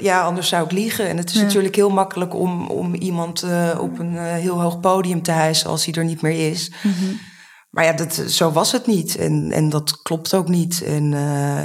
ja, 0.00 0.22
anders 0.22 0.48
zou 0.48 0.64
ik 0.64 0.72
liegen. 0.72 1.08
En 1.08 1.16
het 1.16 1.30
is 1.30 1.40
natuurlijk 1.40 1.74
heel 1.74 1.90
makkelijk 1.90 2.34
om, 2.34 2.66
om 2.66 2.94
iemand 2.94 3.42
uh, 3.44 3.78
op 3.80 3.98
een 3.98 4.18
heel 4.18 4.60
hoog 4.60 4.80
podium 4.80 5.22
te 5.22 5.30
hijsen 5.30 5.70
als 5.70 5.84
hij 5.84 5.94
er 5.94 6.04
niet 6.04 6.22
meer 6.22 6.50
is. 6.50 6.72
Mm 6.82 6.92
-hmm. 6.92 7.20
Maar 7.70 7.84
ja, 7.84 7.92
dat, 7.92 8.14
zo 8.14 8.50
was 8.50 8.72
het 8.72 8.86
niet. 8.86 9.16
En, 9.16 9.52
en 9.52 9.68
dat 9.68 10.02
klopt 10.02 10.34
ook 10.34 10.48
niet. 10.48 10.82
En 10.82 11.12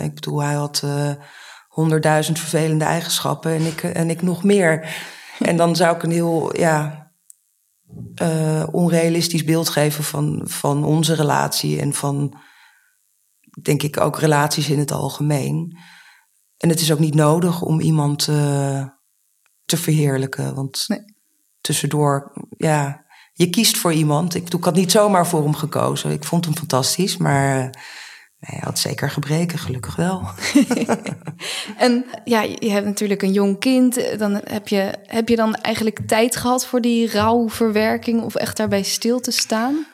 ik 0.03 0.13
bedoel, 0.13 0.43
hij 0.43 0.53
had 0.53 0.83
honderdduizend 1.67 2.39
vervelende 2.39 2.85
eigenschappen 2.85 3.51
en 3.51 3.65
ik, 3.65 3.83
en 3.83 4.09
ik 4.09 4.21
nog 4.21 4.43
meer. 4.43 4.85
En 5.39 5.57
dan 5.57 5.75
zou 5.75 5.95
ik 5.95 6.03
een 6.03 6.11
heel 6.11 6.57
ja, 6.59 7.06
uh, 8.21 8.67
onrealistisch 8.71 9.43
beeld 9.43 9.69
geven 9.69 10.03
van, 10.03 10.41
van 10.43 10.83
onze 10.83 11.13
relatie 11.13 11.79
en 11.79 11.93
van, 11.93 12.39
denk 13.61 13.83
ik, 13.83 13.99
ook 13.99 14.19
relaties 14.19 14.69
in 14.69 14.79
het 14.79 14.91
algemeen. 14.91 15.77
En 16.57 16.69
het 16.69 16.79
is 16.79 16.91
ook 16.91 16.99
niet 16.99 17.15
nodig 17.15 17.61
om 17.61 17.79
iemand 17.79 18.27
uh, 18.27 18.85
te 19.65 19.77
verheerlijken. 19.77 20.55
Want 20.55 20.83
nee. 20.87 20.99
tussendoor, 21.61 22.31
ja, 22.57 23.05
je 23.33 23.49
kiest 23.49 23.77
voor 23.77 23.93
iemand. 23.93 24.35
Ik, 24.35 24.53
ik 24.53 24.63
had 24.63 24.75
niet 24.75 24.91
zomaar 24.91 25.27
voor 25.27 25.43
hem 25.43 25.55
gekozen. 25.55 26.11
Ik 26.11 26.23
vond 26.23 26.45
hem 26.45 26.55
fantastisch, 26.55 27.17
maar 27.17 27.63
uh, 27.63 27.69
hij 28.39 28.59
had 28.63 28.79
zeker 28.79 29.09
gebreken, 29.09 29.59
gelukkig 29.59 29.95
wel. 29.95 30.29
en 31.77 32.05
ja, 32.23 32.41
je 32.41 32.71
hebt 32.71 32.85
natuurlijk 32.85 33.21
een 33.21 33.31
jong 33.31 33.59
kind. 33.59 34.19
Dan 34.19 34.41
heb 34.43 34.67
je, 34.67 34.93
heb 35.01 35.29
je 35.29 35.35
dan 35.35 35.55
eigenlijk 35.55 36.07
tijd 36.07 36.35
gehad 36.35 36.65
voor 36.65 36.81
die 36.81 37.11
rouwverwerking 37.11 38.21
of 38.21 38.35
echt 38.35 38.57
daarbij 38.57 38.83
stil 38.83 39.19
te 39.19 39.31
staan? 39.31 39.85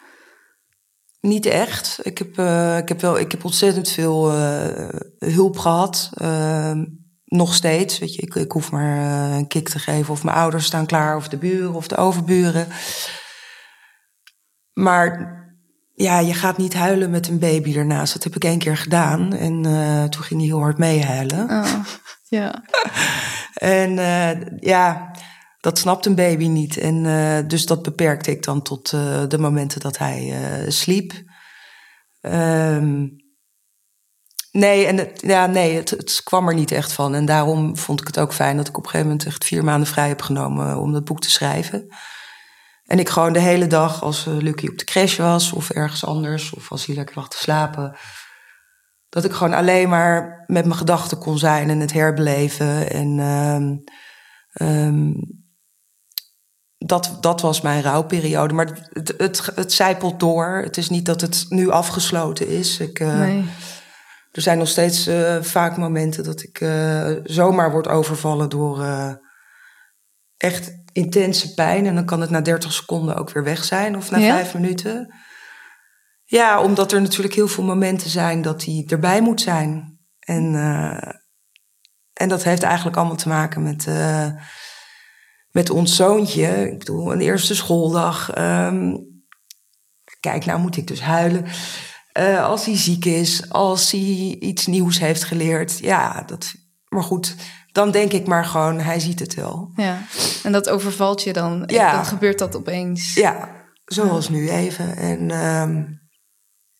Niet 1.20 1.46
echt. 1.46 2.00
Ik 2.02 2.18
heb, 2.18 2.38
uh, 2.38 2.78
ik 2.78 2.88
heb, 2.88 3.02
wel, 3.02 3.20
ik 3.20 3.32
heb 3.32 3.46
ontzettend 3.46 3.90
veel 3.90 4.32
uh, 4.32 4.90
hulp 5.20 5.58
gehad. 5.58 6.10
Uh, 6.22 6.82
nog 7.26 7.54
steeds. 7.54 8.00
Weet 8.00 8.16
je, 8.16 8.22
ik, 8.22 8.36
ik 8.36 8.52
hoef 8.52 8.72
maar 8.72 9.32
een 9.32 9.48
kick 9.48 9.70
te 9.70 9.80
geven. 9.80 10.14
Of 10.14 10.24
mijn 10.24 10.38
ouders 10.38 10.66
staan 10.66 10.86
klaar, 10.86 11.16
of 11.16 11.28
de 11.28 11.38
buren 11.38 11.74
of 11.74 11.88
de 11.88 11.96
overburen. 11.96 12.68
Maar 14.74 15.43
ja, 15.94 16.20
je 16.20 16.34
gaat 16.34 16.58
niet 16.58 16.74
huilen 16.74 17.10
met 17.10 17.28
een 17.28 17.40
baby 17.40 17.78
ernaast. 17.78 18.14
Dat 18.14 18.24
heb 18.24 18.36
ik 18.36 18.44
één 18.44 18.60
keer 18.60 18.78
gedaan. 18.78 19.34
En 19.34 19.62
toen 20.10 20.24
ging 20.24 20.40
hij 20.40 20.50
heel 20.50 20.60
hard 20.60 20.78
meehuilen. 20.78 21.50
Oh, 21.50 21.86
ja. 22.28 22.64
en 23.54 23.94
ja 24.60 25.12
dat 25.60 25.78
snapt 25.78 26.06
een 26.06 26.16
baby 26.16 26.48
niet. 26.48 26.78
En 26.78 26.96
uh, 26.96 27.38
dus 27.48 27.66
dat 27.66 27.82
beperkte 27.84 28.32
ik 28.32 28.44
dan 28.44 28.62
tot 28.62 28.90
de 29.28 29.38
momenten 29.40 29.80
dat 29.80 29.98
hij 29.98 30.36
sliep. 30.68 31.14
Um, 32.26 33.16
nee, 34.52 34.86
en 34.86 34.98
het, 34.98 35.22
ja, 35.26 35.46
nee 35.46 35.76
het, 35.76 35.90
het, 35.90 36.22
kwam 36.24 36.48
er 36.48 36.54
niet 36.54 36.72
echt 36.72 36.94
van. 36.94 37.16
En 37.16 37.26
daarom 37.26 37.78
vond 37.78 38.02
ik 38.02 38.08
het 38.08 38.20
ook 38.20 38.34
fijn 38.34 38.58
dat 38.58 38.68
ik 38.68 38.78
op 38.78 38.84
een 38.84 38.90
gegeven 38.90 39.12
moment 39.12 39.28
echt 39.28 39.46
vier 39.46 39.64
maanden 39.64 39.88
vrij 39.88 40.08
heb 40.08 40.22
genomen 40.22 40.78
om 40.78 40.92
dat 40.92 41.04
boek 41.04 41.22
te 41.22 41.30
schrijven. 41.30 41.88
En 42.84 43.00
ik 43.00 43.10
gewoon 43.10 43.34
de 43.34 43.40
hele 43.40 43.68
dag, 43.68 44.02
als 44.02 44.26
Lucky 44.26 44.68
op 44.68 44.78
de 44.78 44.86
crash 44.86 45.18
was 45.18 45.52
of 45.52 45.70
ergens 45.70 46.06
anders, 46.06 46.54
of 46.54 46.72
als 46.72 46.86
hij 46.86 46.96
lekker 46.96 47.16
lag 47.16 47.30
te 47.30 47.38
slapen, 47.38 47.96
dat 49.10 49.26
ik 49.26 49.32
gewoon 49.32 49.54
alleen 49.54 49.90
maar 49.90 50.44
met 50.48 50.66
mijn 50.66 50.78
gedachten 50.78 51.18
kon 51.18 51.38
zijn 51.38 51.70
en 51.70 51.80
het 51.80 51.94
herbeleven. 51.94 52.90
En 52.90 53.20
um, 53.20 53.84
um, 54.62 55.16
dat, 56.78 57.18
dat 57.20 57.42
was 57.42 57.62
mijn 57.62 57.82
rouwperiode. 57.82 58.54
Maar 58.54 58.88
het, 58.90 59.14
het, 59.18 59.52
het 59.56 59.74
zijpelt 59.74 60.20
door. 60.20 60.62
Het 60.64 60.78
is 60.78 60.90
niet 60.90 61.06
dat 61.06 61.22
het 61.22 61.46
nu 61.50 61.70
afgesloten 61.70 62.48
is. 62.48 62.80
Ik, 62.80 63.00
uh, 63.00 63.20
nee. 63.20 63.46
Er 64.32 64.42
zijn 64.42 64.58
nog 64.58 64.68
steeds 64.68 65.08
uh, 65.08 65.42
vaak 65.42 65.78
momenten 65.78 66.24
dat 66.24 66.44
ik 66.44 66.60
uh, 66.60 67.12
zomaar 67.24 67.72
word 67.72 67.88
overvallen 67.88 68.50
door 68.50 68.86
echt 70.38 70.83
intense 70.94 71.54
pijn. 71.54 71.86
En 71.86 71.96
dan 71.96 72.06
kan 72.06 72.22
het 72.22 72.30
na 72.30 72.42
30 72.42 72.74
seconden 72.74 73.16
ook 73.16 73.30
weer 73.30 73.44
weg 73.44 73.64
zijn 73.64 73.98
of 73.98 74.12
na 74.12 74.18
ja? 74.18 74.34
vijf 74.34 74.54
minuten. 74.54 75.16
Ja, 76.24 76.62
omdat 76.62 76.92
er 76.92 77.02
natuurlijk 77.02 77.36
heel 77.36 77.48
veel 77.48 77.64
momenten 77.64 78.10
zijn 78.10 78.42
dat 78.42 78.66
hij 78.66 78.84
erbij 78.88 79.22
moet 79.22 79.42
zijn. 79.42 80.00
En, 80.20 80.56
en 82.14 82.30
dat 82.30 82.44
heeft 82.44 82.64
eigenlijk 82.64 82.98
allemaal 82.98 83.16
te 83.16 83.28
maken 83.28 83.64
met 83.64 83.88
met 85.54 85.70
ons 85.70 85.96
zoontje. 85.96 86.72
Ik 86.72 86.80
bedoel, 86.80 87.12
een 87.12 87.22
eerste 87.22 87.56
schooldag. 87.56 88.38
Um, 88.38 89.12
kijk, 90.20 90.46
nou 90.46 90.60
moet 90.60 90.78
ik 90.78 90.88
dus 90.88 91.02
huilen. 91.02 91.46
Uh, 92.20 92.46
als 92.46 92.66
hij 92.66 92.78
ziek 92.78 93.06
is, 93.06 93.50
als 93.50 93.92
hij 93.92 94.38
iets 94.40 94.66
nieuws 94.66 95.00
heeft 95.00 95.24
geleerd. 95.24 95.80
Ja, 95.80 96.24
dat, 96.26 96.54
maar 96.88 97.04
goed, 97.04 97.36
dan 97.74 97.92
denk 97.92 98.12
ik 98.12 98.28
maar 98.28 98.46
gewoon, 98.46 98.80
hij 98.80 99.00
ziet 99.00 99.20
het 99.20 99.34
wel. 99.34 99.72
Ja, 99.76 100.02
en 100.44 100.52
dat 100.52 100.70
overvalt 100.70 101.24
je 101.24 101.34
dan. 101.34 101.64
Ja. 101.66 101.92
Dan 101.92 102.06
gebeurt 102.06 102.40
dat 102.40 102.56
opeens. 102.56 103.14
Ja, 103.14 103.50
zoals 103.86 104.30
nu 104.30 104.50
even. 104.50 104.96
En, 104.96 105.20
um, 105.32 106.02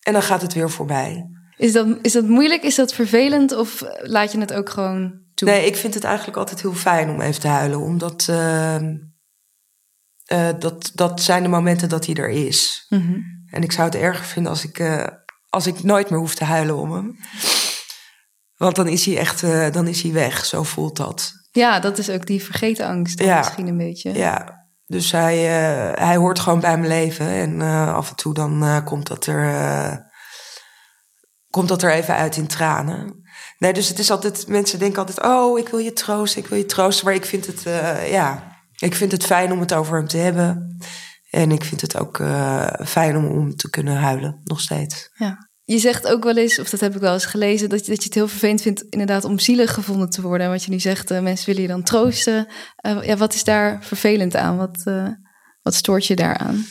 en 0.00 0.12
dan 0.12 0.22
gaat 0.22 0.42
het 0.42 0.52
weer 0.52 0.70
voorbij. 0.70 1.28
Is 1.56 1.72
dat, 1.72 1.86
is 2.02 2.12
dat 2.12 2.24
moeilijk? 2.24 2.62
Is 2.62 2.74
dat 2.74 2.94
vervelend? 2.94 3.52
Of 3.52 3.82
laat 4.02 4.32
je 4.32 4.38
het 4.38 4.52
ook 4.52 4.70
gewoon 4.70 5.20
toe? 5.34 5.48
Nee, 5.48 5.66
ik 5.66 5.76
vind 5.76 5.94
het 5.94 6.04
eigenlijk 6.04 6.36
altijd 6.36 6.62
heel 6.62 6.74
fijn 6.74 7.10
om 7.10 7.20
even 7.20 7.40
te 7.40 7.48
huilen. 7.48 7.80
Omdat 7.80 8.26
uh, 8.30 8.82
uh, 10.32 10.48
dat, 10.58 10.90
dat 10.94 11.22
zijn 11.22 11.42
de 11.42 11.48
momenten 11.48 11.88
dat 11.88 12.06
hij 12.06 12.14
er 12.14 12.30
is. 12.30 12.86
Mm 12.88 13.00
-hmm. 13.00 13.42
En 13.50 13.62
ik 13.62 13.72
zou 13.72 13.86
het 13.86 13.96
erger 13.96 14.24
vinden 14.24 14.52
als 14.52 14.64
ik, 14.64 14.78
uh, 14.78 15.06
als 15.48 15.66
ik 15.66 15.82
nooit 15.82 16.10
meer 16.10 16.18
hoef 16.18 16.34
te 16.34 16.44
huilen 16.44 16.76
om 16.76 16.92
hem. 16.92 17.18
Want 18.56 18.76
dan 18.76 18.88
is 18.88 19.04
hij 19.04 19.18
echt 19.18 19.42
uh, 19.42 19.70
dan 19.70 19.86
is 19.86 20.02
hij 20.02 20.12
weg. 20.12 20.44
Zo 20.44 20.62
voelt 20.62 20.96
dat. 20.96 21.32
Ja, 21.50 21.80
dat 21.80 21.98
is 21.98 22.10
ook 22.10 22.26
die 22.26 22.42
vergeten 22.42 22.86
angst 22.86 23.20
ja. 23.20 23.38
misschien 23.38 23.66
een 23.66 23.76
beetje. 23.76 24.12
Ja, 24.12 24.66
dus 24.86 25.12
hij, 25.12 25.38
hij 25.94 26.16
hoort 26.16 26.38
gewoon 26.38 26.60
bij 26.60 26.76
mijn 26.76 26.88
leven. 26.88 27.26
En 27.26 27.60
af 27.94 28.10
en 28.10 28.16
toe 28.16 28.34
dan 28.34 28.82
komt 28.84 29.06
dat 29.06 29.26
er 29.26 30.12
komt 31.50 31.68
dat 31.68 31.82
er 31.82 31.92
even 31.92 32.14
uit 32.14 32.36
in 32.36 32.46
tranen. 32.46 33.22
Nee, 33.58 33.72
dus 33.72 33.88
het 33.88 33.98
is 33.98 34.10
altijd, 34.10 34.48
mensen 34.48 34.78
denken 34.78 34.98
altijd, 34.98 35.22
oh, 35.22 35.58
ik 35.58 35.68
wil 35.68 35.78
je 35.78 35.92
troosten, 35.92 36.42
ik 36.42 36.48
wil 36.48 36.58
je 36.58 36.66
troosten. 36.66 37.04
Maar 37.04 37.14
ik 37.14 37.24
vind 37.24 37.46
het, 37.46 37.62
ja, 38.10 38.58
ik 38.76 38.94
vind 38.94 39.12
het 39.12 39.24
fijn 39.24 39.52
om 39.52 39.60
het 39.60 39.74
over 39.74 39.96
hem 39.96 40.08
te 40.08 40.16
hebben. 40.16 40.76
En 41.30 41.50
ik 41.50 41.64
vind 41.64 41.80
het 41.80 41.96
ook 41.98 42.16
fijn 42.84 43.16
om, 43.16 43.26
om 43.26 43.56
te 43.56 43.70
kunnen 43.70 43.96
huilen, 43.96 44.40
nog 44.44 44.60
steeds. 44.60 45.10
Ja. 45.14 45.48
Je 45.64 45.78
zegt 45.78 46.06
ook 46.06 46.24
wel 46.24 46.36
eens, 46.36 46.58
of 46.58 46.70
dat 46.70 46.80
heb 46.80 46.94
ik 46.94 47.00
wel 47.00 47.12
eens 47.12 47.26
gelezen, 47.26 47.68
dat 47.68 47.84
je, 47.84 47.90
dat 47.90 47.98
je 47.98 48.04
het 48.04 48.14
heel 48.14 48.28
vervelend 48.28 48.62
vindt 48.62 48.84
inderdaad 48.90 49.24
om 49.24 49.38
zielig 49.38 49.74
gevonden 49.74 50.10
te 50.10 50.22
worden. 50.22 50.46
En 50.46 50.52
wat 50.52 50.64
je 50.64 50.70
nu 50.70 50.80
zegt, 50.80 51.10
uh, 51.10 51.20
mensen 51.20 51.46
willen 51.46 51.62
je 51.62 51.68
dan 51.68 51.82
troosten. 51.82 52.48
ja, 53.02 53.16
wat 53.16 53.34
is 53.34 53.44
daar 53.44 53.84
vervelend 53.84 54.36
aan? 54.36 54.56
Wat, 54.56 54.82
wat 55.62 55.74
stoort 55.74 56.06
je 56.06 56.16
daaraan? 56.16 56.64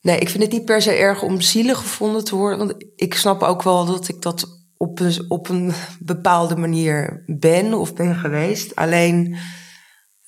Nee, 0.00 0.18
ik 0.18 0.28
vind 0.28 0.42
het 0.42 0.52
niet 0.52 0.64
per 0.64 0.82
se 0.82 0.92
erg 0.92 1.22
om 1.22 1.40
zielig 1.40 1.78
gevonden 1.78 2.24
te 2.24 2.36
worden. 2.36 2.58
Want 2.58 2.84
ik 2.96 3.14
snap 3.14 3.42
ook 3.42 3.62
wel 3.62 3.84
dat 3.84 4.08
ik 4.08 4.22
dat 4.22 4.46
op 4.76 5.00
een, 5.00 5.24
op 5.28 5.48
een 5.48 5.72
bepaalde 5.98 6.56
manier 6.56 7.22
ben 7.26 7.74
of 7.74 7.94
ben 7.94 8.14
geweest. 8.14 8.76
Alleen, 8.76 9.36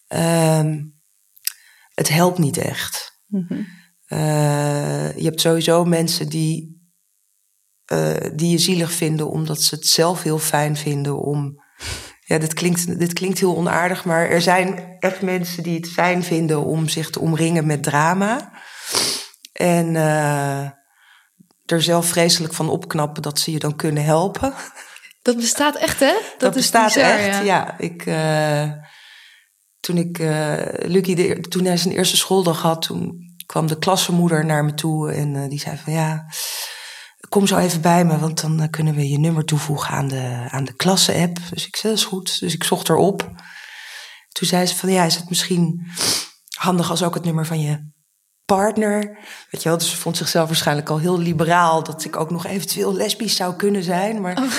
uh, 0.09 0.75
het 1.95 2.09
helpt 2.09 2.39
niet 2.39 2.57
echt. 2.57 3.23
Mm 3.27 3.45
-hmm. 3.49 3.67
Uh, 4.13 5.17
je 5.17 5.25
hebt 5.25 5.41
sowieso 5.41 5.85
mensen 5.85 6.29
die, 6.29 6.81
uh, 7.93 8.17
die 8.35 8.51
je 8.51 8.59
zielig 8.59 8.93
vinden 8.93 9.31
omdat 9.31 9.63
ze 9.63 9.75
het 9.75 9.87
zelf 9.87 10.23
heel 10.23 10.39
fijn 10.39 10.77
vinden 10.77 11.19
om. 11.19 11.63
Ja, 12.25 12.39
dit 12.39 12.55
klinkt, 12.55 12.99
dit 12.99 13.13
klinkt 13.13 13.39
heel 13.39 13.57
onaardig, 13.57 14.05
maar 14.05 14.29
er 14.29 14.43
zijn 14.43 14.97
echt 14.99 15.23
mensen 15.23 15.63
die 15.63 15.77
het 15.77 15.89
fijn 15.89 16.23
vinden 16.23 16.65
om 16.65 16.89
zich 16.89 17.11
te 17.11 17.21
omringen 17.21 17.67
met 17.67 17.83
drama. 17.83 18.53
En 19.53 19.95
uh, 19.95 20.61
er 21.65 21.83
zelf 21.83 22.07
vreselijk 22.07 22.55
van 22.55 22.69
opknappen 22.69 23.23
dat 23.23 23.39
ze 23.39 23.53
je 23.53 23.59
dan 23.59 23.77
kunnen 23.77 24.05
helpen. 24.05 24.55
Dat 25.23 25.37
bestaat 25.37 25.77
echt, 25.77 26.01
hè? 26.01 26.13
Dat, 26.13 26.41
dat 26.41 26.55
bestaat 26.55 26.95
bizar, 26.95 27.11
echt, 27.11 27.37
ja. 27.37 27.41
ja. 27.41 27.79
Ik, 27.79 28.07
uh, 28.07 28.73
toen 29.81 29.97
ik, 29.97 30.19
uh, 30.19 30.57
Lucky, 30.79 31.15
de, 31.15 31.41
toen 31.41 31.65
hij 31.65 31.77
zijn 31.77 31.95
eerste 31.95 32.17
schooldag 32.17 32.63
had, 32.63 32.83
toen 32.83 33.32
kwam 33.53 33.67
de 33.67 33.79
klassenmoeder 33.79 34.45
naar 34.45 34.65
me 34.65 34.75
toe 34.75 35.13
en 35.13 35.49
die 35.49 35.61
zei 35.61 35.77
van 35.85 35.93
ja, 35.93 36.27
kom 37.29 37.47
zo 37.47 37.57
even 37.57 37.81
bij 37.81 38.05
me, 38.05 38.19
want 38.19 38.41
dan 38.41 38.71
kunnen 38.71 38.95
we 38.95 39.09
je 39.09 39.19
nummer 39.19 39.45
toevoegen 39.45 39.95
aan 39.95 40.09
de, 40.09 40.47
aan 40.51 40.65
de 40.65 40.77
klasse-app. 40.77 41.39
Dus 41.51 41.67
ik 41.67 41.77
zei, 41.77 41.93
dat 41.93 42.03
is 42.03 42.09
goed. 42.09 42.41
Dus 42.41 42.55
ik 42.55 42.65
zocht 42.65 42.89
erop. 42.89 43.31
Toen 44.29 44.49
zei 44.49 44.67
ze 44.67 44.77
van 44.77 44.93
ja, 44.93 45.05
is 45.05 45.17
het 45.17 45.29
misschien 45.29 45.87
handig 46.57 46.91
als 46.91 47.03
ook 47.03 47.15
het 47.15 47.25
nummer 47.25 47.47
van 47.47 47.61
je 47.61 47.91
partner. 48.45 49.19
Weet 49.51 49.63
je 49.63 49.69
wel, 49.69 49.79
dus 49.79 49.91
ze 49.91 49.97
vond 49.97 50.17
zichzelf 50.17 50.47
waarschijnlijk 50.47 50.89
al 50.89 50.99
heel 50.99 51.19
liberaal. 51.19 51.83
Dat 51.83 52.05
ik 52.05 52.17
ook 52.17 52.31
nog 52.31 52.47
eventueel 52.47 52.95
lesbisch 52.95 53.37
zou 53.37 53.57
kunnen 53.57 53.83
zijn. 53.83 54.21
Maar 54.21 54.43
oh. 54.43 54.51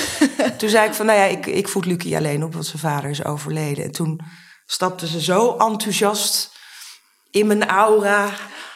toen 0.57 0.69
zei 0.69 0.87
ik 0.87 0.93
van, 0.93 1.05
nou 1.05 1.19
ja, 1.19 1.25
ik, 1.25 1.45
ik 1.45 1.67
voed 1.67 1.85
Lucie 1.85 2.17
alleen 2.17 2.43
op, 2.43 2.53
want 2.53 2.65
zijn 2.65 2.79
vader 2.79 3.09
is 3.09 3.25
overleden. 3.25 3.83
En 3.83 3.91
toen 3.91 4.19
stapte 4.65 5.07
ze 5.07 5.21
zo 5.21 5.57
enthousiast 5.57 6.51
in 7.31 7.47
mijn 7.47 7.67
aura. 7.67 8.29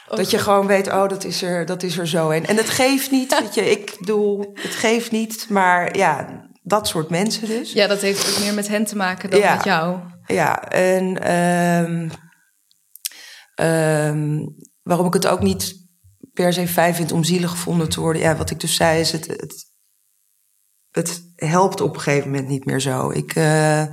Dat 0.08 0.32
je 0.32 0.38
gewoon 0.38 0.68
weet, 0.68 0.88
oh, 0.88 1.10
dat 1.10 1.24
is 1.24 1.42
er, 1.42 1.66
dat 1.66 1.84
is 1.84 1.98
er 1.98 2.08
zo. 2.08 2.30
En, 2.30 2.46
en 2.46 2.58
het 2.58 2.70
geeft 2.70 3.12
niet, 3.12 3.38
weet 3.40 3.54
je, 3.54 3.72
ik 3.72 3.96
bedoel, 4.00 4.52
het 4.54 4.76
geeft 4.76 5.12
niet. 5.12 5.46
Maar 5.50 5.98
ja, 5.98 6.46
dat 6.64 6.88
soort 6.88 7.10
mensen 7.10 7.48
dus. 7.48 7.74
Ja, 7.74 7.88
dat 7.88 8.02
heeft 8.02 8.30
ook 8.30 8.40
meer 8.40 8.54
met 8.54 8.68
hen 8.68 8.86
te 8.86 8.96
maken 8.96 9.30
dan 9.30 9.40
ja, 9.40 9.56
met 9.56 9.64
jou. 9.64 10.00
Ja, 10.26 10.64
en 10.64 11.34
um, 11.34 12.12
um, 13.62 14.56
waarom 14.84 15.08
ik 15.08 15.14
het 15.14 15.28
ook 15.28 15.42
niet 15.42 15.86
per 16.34 16.54
se 16.54 16.68
fijn 16.68 16.96
vind 16.96 17.12
om 17.12 17.24
zielig 17.24 17.52
gevonden 17.52 17.90
te 17.90 18.00
worden. 18.00 18.22
Ja, 18.22 18.36
wat 18.36 18.50
ik 18.50 18.60
dus 18.60 18.76
zei 18.76 19.00
is, 19.00 19.12
het, 19.12 19.28
het, 19.28 19.72
het 20.92 21.22
helpt 21.36 21.82
op 21.82 21.96
een 21.96 22.02
gegeven 22.02 22.30
moment 22.30 22.48
niet 22.48 22.66
meer 22.66 22.80
zo. 22.80 23.10
Ik, 23.10 23.36
uh, 23.36 23.86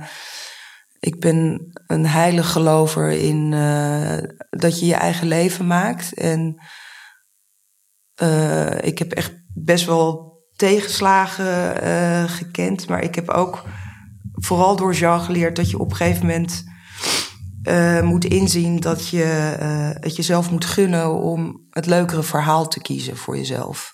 ik 1.05 1.19
ben 1.19 1.71
een 1.87 2.05
heilig 2.05 2.51
gelover 2.51 3.11
in 3.11 3.51
uh, 3.51 4.17
dat 4.49 4.79
je 4.79 4.85
je 4.85 4.95
eigen 4.95 5.27
leven 5.27 5.67
maakt. 5.67 6.13
En 6.13 6.61
uh, 8.21 8.81
ik 8.81 8.99
heb 8.99 9.11
echt 9.11 9.33
best 9.53 9.85
wel 9.85 10.33
tegenslagen 10.55 12.29
gekend. 12.29 12.87
Maar 12.87 13.03
ik 13.03 13.15
heb 13.15 13.29
ook 13.29 13.63
vooral 14.31 14.75
door 14.75 14.93
Jean 14.93 15.19
geleerd 15.19 15.55
dat 15.55 15.69
je 15.69 15.79
op 15.79 15.89
een 15.89 15.95
gegeven 15.95 16.25
moment 16.25 16.63
moet 18.03 18.25
inzien 18.25 18.79
dat 18.79 19.07
je 19.07 19.23
het 19.99 20.15
jezelf 20.15 20.51
moet 20.51 20.65
gunnen 20.65 21.13
om 21.13 21.67
het 21.69 21.85
leukere 21.85 22.23
verhaal 22.23 22.67
te 22.67 22.81
kiezen 22.81 23.17
voor 23.17 23.37
jezelf. 23.37 23.93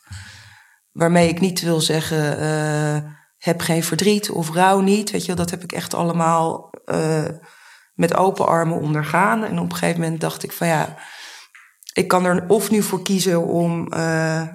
Waarmee 0.91 1.29
ik 1.29 1.39
niet 1.39 1.61
wil 1.61 1.81
zeggen, 1.81 3.17
heb 3.43 3.61
geen 3.61 3.83
verdriet 3.83 4.29
of 4.29 4.53
rouw 4.53 4.79
niet. 4.79 5.11
Weet 5.11 5.25
je, 5.25 5.33
dat 5.33 5.49
heb 5.49 5.63
ik 5.63 5.71
echt 5.71 5.93
allemaal 5.93 6.69
uh, 6.85 7.25
met 7.93 8.15
open 8.15 8.47
armen 8.47 8.79
ondergaan. 8.79 9.43
En 9.43 9.59
op 9.59 9.71
een 9.71 9.77
gegeven 9.77 10.01
moment 10.01 10.21
dacht 10.21 10.43
ik 10.43 10.51
van 10.51 10.67
ja, 10.67 10.95
ik 11.93 12.07
kan 12.07 12.25
er 12.25 12.45
of 12.47 12.69
nu 12.69 12.81
voor 12.81 13.01
kiezen 13.01 13.43
om 13.43 13.93
uh, 13.93 14.47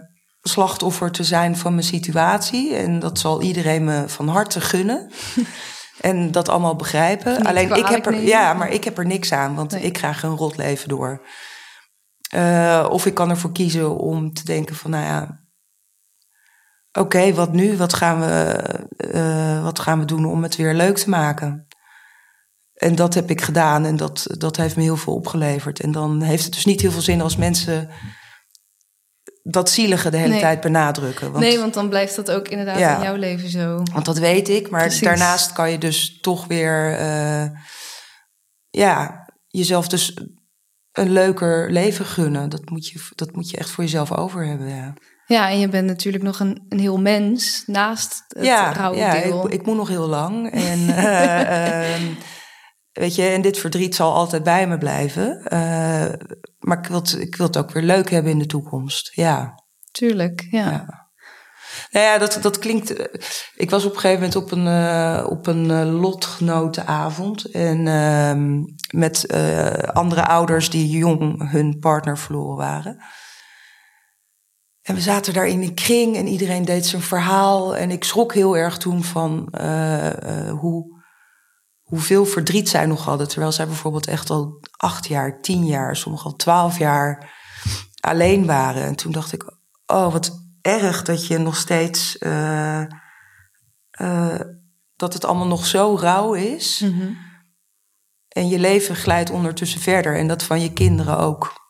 slachtoffer 0.43 1.11
te 1.11 1.25
zijn 1.25 1.57
van 1.57 1.73
mijn 1.73 1.87
situatie. 1.87 2.75
En 2.75 2.99
dat 2.99 3.19
zal 3.19 3.43
iedereen 3.43 3.85
me 3.85 4.09
van 4.09 4.29
harte 4.29 4.61
gunnen. 4.61 5.11
en 6.01 6.33
dat 6.33 6.49
allemaal 6.49 6.77
begrijpen. 6.77 7.45
Alleen 7.45 7.75
ik 7.75 7.87
heb 7.87 8.07
er, 8.07 8.15
ja, 8.23 8.55
maar 8.55 8.71
ik 8.71 8.85
heb 8.85 8.99
er 8.99 9.07
niks 9.07 9.33
aan, 9.33 9.55
want 9.55 9.73
nee. 9.73 9.83
ik 9.83 9.93
krijg 9.93 10.23
een 10.23 10.37
rot 10.37 10.57
leven 10.57 10.89
door. 10.89 11.27
Uh, 12.35 12.87
of 12.91 13.07
ik 13.07 13.15
kan 13.15 13.31
ervoor 13.31 13.53
kiezen 13.53 13.97
om 13.97 14.33
te 14.33 14.45
denken 14.45 14.77
van 14.77 14.91
nou 14.91 15.05
ja 15.05 15.46
oké, 16.99 17.01
okay, 17.01 17.35
wat 17.35 17.53
nu? 17.53 17.77
Wat 17.77 17.95
gaan, 17.95 18.21
we, 18.21 18.63
uh, 19.15 19.63
wat 19.63 19.79
gaan 19.79 19.99
we 19.99 20.05
doen 20.05 20.25
om 20.25 20.43
het 20.43 20.57
weer 20.57 20.75
leuk 20.75 20.97
te 20.97 21.09
maken? 21.09 21.67
En 22.75 22.95
dat 22.95 23.15
heb 23.15 23.31
ik 23.31 23.41
gedaan 23.41 23.85
en 23.85 23.97
dat, 23.97 24.27
dat 24.39 24.57
heeft 24.57 24.77
me 24.77 24.83
heel 24.83 24.97
veel 24.97 25.15
opgeleverd. 25.15 25.81
En 25.81 25.93
dan 25.93 26.23
heeft 26.23 26.45
het 26.45 26.53
dus 26.53 26.65
niet 26.65 26.81
heel 26.81 26.91
veel 26.91 27.01
zin 27.01 27.21
als 27.21 27.37
mensen 27.37 27.89
dat 29.43 29.71
zielige 29.71 30.11
de 30.11 30.17
hele 30.17 30.31
nee. 30.33 30.41
tijd 30.41 30.61
benadrukken. 30.61 31.33
Want, 31.33 31.45
nee, 31.45 31.59
want 31.59 31.75
dan 31.75 31.89
blijft 31.89 32.17
dat 32.17 32.31
ook 32.31 32.49
inderdaad 32.49 32.79
ja, 32.79 32.97
in 32.97 33.03
jouw 33.03 33.15
leven 33.15 33.49
zo. 33.49 33.83
Want 33.93 34.05
dat 34.05 34.19
weet 34.19 34.49
ik, 34.49 34.71
maar 34.71 34.81
Precies. 34.81 35.01
daarnaast 35.01 35.53
kan 35.53 35.71
je 35.71 35.79
dus 35.79 36.21
toch 36.21 36.47
weer, 36.47 37.01
uh, 37.01 37.59
ja, 38.71 39.27
jezelf 39.47 39.89
dus 39.89 40.15
een 40.93 41.11
leuker 41.11 41.71
leven 41.71 42.07
gunnen. 42.07 42.49
Dat 42.49 42.71
moet 42.71 42.89
je, 42.89 43.01
dat 43.15 43.33
moet 43.33 43.51
je 43.51 43.57
echt 43.57 43.71
voor 43.71 43.85
jezelf 43.85 44.13
over 44.13 44.47
hebben, 44.47 44.69
ja. 44.69 44.95
Ja, 45.27 45.51
en 45.51 45.59
je 45.59 45.69
bent 45.69 45.87
natuurlijk 45.87 46.25
nog 46.25 46.41
een, 46.41 46.65
een 46.69 46.79
heel 46.79 47.01
mens 47.01 47.63
naast 47.67 48.25
het 48.29 48.45
ja, 48.45 48.73
rauwe 48.73 48.97
ja. 48.97 49.15
Ik, 49.15 49.53
ik 49.53 49.67
moet 49.67 49.77
nog 49.77 49.89
heel 49.89 50.07
lang. 50.07 50.51
En, 50.51 50.79
uh, 50.79 51.95
um, 52.01 52.17
weet 52.93 53.15
je, 53.15 53.23
en 53.23 53.43
dit 53.43 53.59
verdriet 53.59 53.95
zal 53.95 54.15
altijd 54.15 54.43
bij 54.43 54.67
me 54.67 54.79
blijven. 54.79 55.41
Uh, 55.45 56.07
maar 56.59 56.79
ik 56.79 56.87
wil, 56.87 56.99
het, 56.99 57.17
ik 57.21 57.37
wil 57.37 57.47
het 57.47 57.57
ook 57.57 57.71
weer 57.71 57.83
leuk 57.83 58.11
hebben 58.11 58.33
in 58.33 58.39
de 58.39 58.47
toekomst. 58.47 59.11
Ja. 59.15 59.55
Tuurlijk, 59.91 60.47
ja. 60.51 60.71
ja. 60.71 61.05
Nou 61.91 62.07
ja, 62.07 62.19
dat, 62.19 62.39
dat 62.43 62.59
klinkt. 62.59 62.95
Ik 63.55 63.71
was 63.71 63.85
op 63.85 63.95
een 63.95 64.01
gegeven 64.01 64.23
moment 64.23 64.37
op 64.37 64.53
een, 64.53 64.67
uh, 64.67 65.27
op 65.29 65.47
een 65.47 65.85
lotgenotenavond. 65.85 67.45
En 67.51 67.87
uh, 67.87 68.63
met 68.91 69.33
andere 69.93 70.27
ouders 70.27 70.71
die 70.71 70.89
jong 70.89 71.51
hun 71.51 71.79
partner 71.79 72.19
verloren 72.19 72.57
waren. 72.57 73.05
En 74.87 74.95
we 74.95 75.01
zaten 75.01 75.33
daar 75.33 75.47
in 75.47 75.63
een 75.63 75.75
kring 75.75 76.17
en 76.17 76.27
iedereen 76.27 76.65
deed 76.65 76.87
zijn 76.87 77.03
verhaal. 77.03 77.77
En 77.77 77.91
ik 77.91 78.05
schrok 78.05 78.35
heel 78.35 78.57
erg 78.57 78.79
toen 78.79 79.05
van 79.05 79.49
uh, 79.61 80.07
uh, 80.07 80.51
hoe, 80.51 81.03
hoeveel 81.83 82.27
verdriet 82.27 82.69
zij 82.69 82.87
nog 82.87 83.05
hadden. 83.05 83.29
Terwijl 83.29 83.53
zij 83.53 83.67
bijvoorbeeld 83.67 84.07
echt 84.07 84.31
al 84.31 84.61
acht 84.77 85.07
jaar, 85.07 85.41
tien 85.41 85.67
jaar, 85.67 85.97
sommigen 85.97 86.31
al 86.31 86.37
twaalf 86.37 86.79
jaar 86.79 87.35
alleen 88.01 88.47
waren. 88.47 88.83
En 88.83 88.97
toen 88.97 89.13
dacht 89.13 89.33
ik, 89.33 89.57
oh 89.87 90.13
wat 90.13 90.39
erg 90.61 91.03
dat 91.03 91.27
je 91.27 91.39
nog 91.39 91.57
steeds... 91.57 92.17
Uh, 92.19 92.85
dat 94.97 95.13
het 95.13 95.25
allemaal 95.25 95.47
nog 95.47 95.67
zo 95.67 95.97
rauw 96.01 96.35
is. 96.35 96.81
Mm 96.81 96.99
-hmm. 96.99 97.17
En 98.29 98.49
je 98.49 98.59
leven 98.59 98.97
glijdt 98.97 99.31
ondertussen 99.31 99.81
verder. 99.81 100.17
En 100.17 100.29
dat 100.29 100.43
van 100.43 100.61
je 100.61 100.73
kinderen 100.73 101.19
ook. 101.19 101.66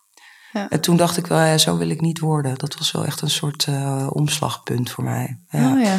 Ja. 0.56 0.68
En 0.68 0.80
toen 0.80 0.96
dacht 0.96 1.16
ik 1.16 1.26
wel, 1.26 1.38
ja, 1.38 1.58
zo 1.58 1.78
wil 1.78 1.88
ik 1.88 2.00
niet 2.00 2.18
worden. 2.18 2.58
Dat 2.58 2.78
was 2.78 2.92
wel 2.92 3.04
echt 3.04 3.20
een 3.20 3.30
soort 3.30 3.66
uh, 3.68 4.06
omslagpunt 4.10 4.90
voor 4.90 5.04
mij. 5.04 5.40
Ja. 5.48 5.72
Oh, 5.72 5.82
ja. 5.82 5.98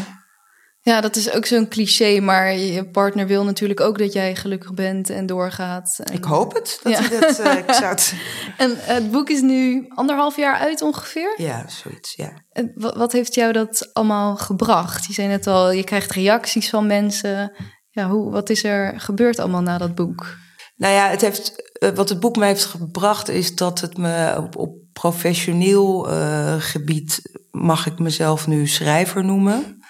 ja, 0.81 1.01
dat 1.01 1.15
is 1.15 1.31
ook 1.31 1.45
zo'n 1.45 1.67
cliché, 1.67 2.19
maar 2.19 2.53
je 2.53 2.89
partner 2.89 3.27
wil 3.27 3.43
natuurlijk 3.43 3.79
ook 3.79 3.97
dat 3.97 4.13
jij 4.13 4.35
gelukkig 4.35 4.73
bent 4.73 5.09
en 5.09 5.25
doorgaat. 5.25 5.99
En... 6.03 6.13
Ik 6.13 6.23
hoop 6.23 6.53
het. 6.53 6.79
Dat 6.83 6.93
ja. 6.93 7.19
dat, 7.19 7.39
uh, 7.39 7.57
ik 7.57 7.73
zou 7.73 7.85
het... 7.95 8.13
en 8.57 8.75
het 8.77 9.11
boek 9.11 9.29
is 9.29 9.41
nu 9.41 9.85
anderhalf 9.87 10.35
jaar 10.35 10.57
uit 10.57 10.81
ongeveer? 10.81 11.33
Ja, 11.37 11.67
zoiets, 11.67 12.15
ja. 12.15 12.33
En 12.51 12.71
wat 12.75 13.11
heeft 13.11 13.33
jou 13.33 13.51
dat 13.51 13.89
allemaal 13.93 14.35
gebracht? 14.35 15.05
Je 15.05 15.13
zei 15.13 15.27
net 15.27 15.47
al, 15.47 15.71
je 15.71 15.83
krijgt 15.83 16.11
reacties 16.11 16.69
van 16.69 16.87
mensen. 16.87 17.51
Ja, 17.89 18.09
hoe, 18.09 18.31
wat 18.31 18.49
is 18.49 18.63
er 18.63 18.99
gebeurd 18.99 19.39
allemaal 19.39 19.61
na 19.61 19.77
dat 19.77 19.95
boek? 19.95 20.37
Nou 20.77 20.93
ja, 20.93 21.09
het 21.09 21.21
heeft, 21.21 21.71
wat 21.95 22.09
het 22.09 22.19
boek 22.19 22.35
me 22.35 22.45
heeft 22.45 22.65
gebracht 22.65 23.29
is 23.29 23.55
dat 23.55 23.81
het 23.81 23.97
me 23.97 24.35
op, 24.37 24.55
op 24.55 24.75
professioneel 24.93 26.11
uh, 26.11 26.55
gebied 26.59 27.21
mag 27.51 27.85
ik 27.85 27.99
mezelf 27.99 28.47
nu 28.47 28.67
schrijver 28.67 29.23
noemen. 29.25 29.85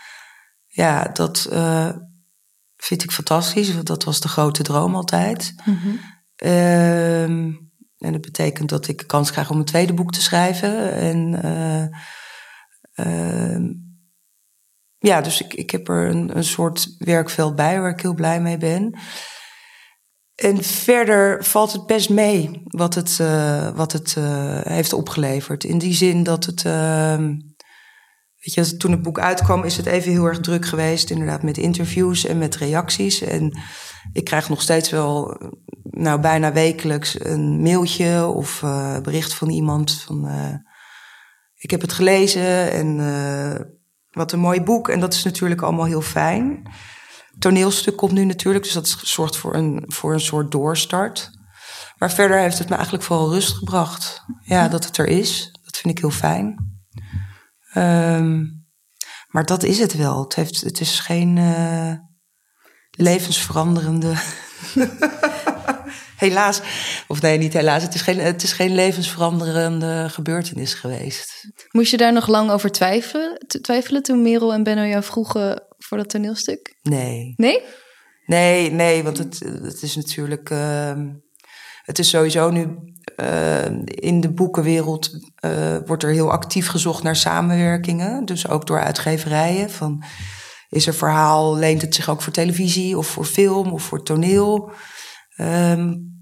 Ja, 0.66 1.04
dat 1.04 1.50
uh, 1.52 1.90
vind 2.76 3.04
ik 3.04 3.12
fantastisch, 3.12 3.74
want 3.74 3.88
dat 3.88 4.04
was 4.04 4.20
de 4.20 4.28
grote 4.28 4.64
droom 4.64 4.96
altijd. 4.96 5.54
Mm 5.66 5.78
-hmm. 5.78 6.00
uh, 6.44 7.24
en 7.98 8.12
dat 8.12 8.22
betekent 8.22 8.70
dat 8.70 8.88
ik 8.88 9.08
kans 9.08 9.32
krijg 9.32 9.50
om 9.50 9.58
een 9.58 9.66
tweede 9.66 9.94
boek 9.94 10.12
te 10.12 10.22
schrijven. 10.22 10.92
En 10.92 11.42
ehm, 12.94 13.74
ja, 14.98 15.22
dus 15.22 15.42
ik, 15.42 15.54
ik 15.54 15.72
heb 15.72 15.88
er 15.88 16.10
een, 16.10 16.38
een 16.38 16.44
soort 16.44 16.96
werkveld 16.98 17.56
bij 17.56 17.82
waar 17.82 17.92
ik 17.92 18.02
heel 18.02 18.14
blij 18.14 18.42
mee 18.42 18.58
ben. 18.58 19.00
En 20.38 20.64
verder 20.64 21.44
valt 21.44 21.72
het 21.72 21.86
best 21.86 22.10
mee 22.10 22.62
wat 22.64 22.96
het, 22.96 23.18
uh, 23.22 23.70
wat 23.76 23.92
het 23.92 24.16
uh, 24.18 24.60
heeft 24.62 24.94
opgeleverd. 24.94 25.64
In 25.64 25.78
die 25.78 25.94
zin 25.94 26.24
dat 26.24 26.46
het. 26.46 26.64
Uh, 26.64 27.18
weet 28.40 28.54
je, 28.54 28.78
toen 28.78 28.92
het 28.92 29.02
boek 29.02 29.20
uitkwam, 29.20 29.64
is 29.64 29.78
het 29.78 29.86
even 29.86 30.12
heel 30.12 30.26
erg 30.26 30.40
druk 30.40 30.66
geweest. 30.66 31.10
Inderdaad, 31.10 31.44
met 31.44 31.58
interviews 31.58 32.26
en 32.26 32.38
met 32.38 32.56
reacties. 32.56 33.22
En 33.22 33.60
ik 34.14 34.24
krijg 34.24 34.50
nog 34.50 34.62
steeds 34.62 34.90
wel, 34.90 35.42
nou 35.84 36.22
bijna 36.22 36.54
wekelijks, 36.54 37.26
een 37.26 37.62
mailtje 37.62 38.26
of 38.26 38.62
uh, 38.62 39.00
bericht 39.00 39.34
van 39.34 39.50
iemand 39.50 40.02
van. 40.02 40.30
ik 41.56 41.72
heb 41.72 41.82
het 41.82 41.94
gelezen 41.94 42.72
en 42.72 42.98
wat 44.12 44.32
een 44.32 44.40
mooi 44.40 44.62
boek. 44.62 44.90
En 44.90 45.00
dat 45.00 45.14
is 45.14 45.24
natuurlijk 45.24 45.62
allemaal 45.62 45.86
heel 45.86 46.02
fijn 46.02 46.68
toneelstuk 47.40 47.96
komt 47.96 48.12
nu 48.12 48.26
natuurlijk, 48.26 48.64
dus 48.64 48.74
dat 48.74 48.98
zorgt 49.02 49.38
voor 49.38 49.56
een, 49.56 49.84
voor 49.88 50.14
een 50.14 50.20
soort 50.20 50.52
doorstart. 50.52 51.30
Maar 51.98 52.12
verder 52.12 52.40
heeft 52.40 52.60
het 52.60 52.70
me 52.70 52.76
eigenlijk 52.76 53.04
vooral 53.04 53.34
rust 53.34 53.54
gebracht. 53.54 54.24
Ja, 54.42 54.68
dat 54.68 54.86
het 54.86 54.98
er 54.98 55.08
is. 55.08 55.50
Dat 55.64 55.78
vind 55.78 55.94
ik 55.94 56.00
heel 56.00 56.12
fijn. 56.12 56.76
Um, 57.76 58.66
maar 59.28 59.46
dat 59.46 59.64
is 59.64 59.80
het 59.80 59.94
wel. 59.94 60.24
Het, 60.24 60.36
heeft, 60.36 60.62
het 60.62 60.80
is 60.80 61.00
geen 61.00 61.36
uh, 61.36 61.94
levensveranderende. 62.92 64.14
helaas. 66.18 66.62
Of 67.08 67.22
nee, 67.22 67.38
niet 67.38 67.54
helaas. 67.54 67.84
Het 67.84 67.94
is, 67.94 68.02
geen, 68.02 68.20
het 68.20 68.44
is 68.44 68.54
geen 68.54 68.76
levensveranderende 68.76 70.06
gebeurtenis 70.10 70.74
geweest. 70.74 71.48
Moest 71.72 71.92
je 71.92 71.98
daar 71.98 72.14
nog 72.14 72.28
lang 72.28 72.52
over 72.52 72.72
twijfelen, 72.72 73.38
twijfelen 73.62 74.04
toen 74.04 74.22
Merel 74.22 74.54
en 74.54 74.64
Benno 74.64 74.84
jou 74.84 75.04
vroegen 75.04 75.67
voor 75.88 75.98
dat 75.98 76.10
toneelstuk? 76.10 76.80
Nee. 76.82 77.34
Nee? 77.36 77.62
Nee, 78.26 78.72
nee, 78.72 79.04
want 79.04 79.18
het, 79.18 79.40
het 79.40 79.82
is 79.82 79.96
natuurlijk. 79.96 80.50
Uh, 80.50 81.02
het 81.84 82.00
is 82.00 82.10
sowieso 82.10 82.50
nu. 82.50 82.78
Uh, 83.18 83.66
in 83.86 84.22
de 84.22 84.34
boekenwereld 84.34 85.10
uh, 85.46 85.78
wordt 85.86 86.04
er 86.04 86.12
heel 86.12 86.32
actief 86.32 86.68
gezocht 86.68 87.04
naar 87.04 87.16
samenwerkingen. 87.16 88.26
Dus 88.26 88.48
ook 88.48 88.68
door 88.68 88.80
uitgeverijen. 88.80 89.70
Van, 89.70 90.04
is 90.70 90.88
er 90.88 90.94
verhaal, 90.94 91.56
leent 91.56 91.82
het 91.82 91.96
zich 91.96 92.10
ook 92.10 92.22
voor 92.22 92.34
televisie 92.34 92.98
of 92.98 93.08
voor 93.08 93.26
film 93.26 93.72
of 93.72 93.84
voor 93.84 94.04
toneel? 94.04 94.72
Um, 95.38 96.16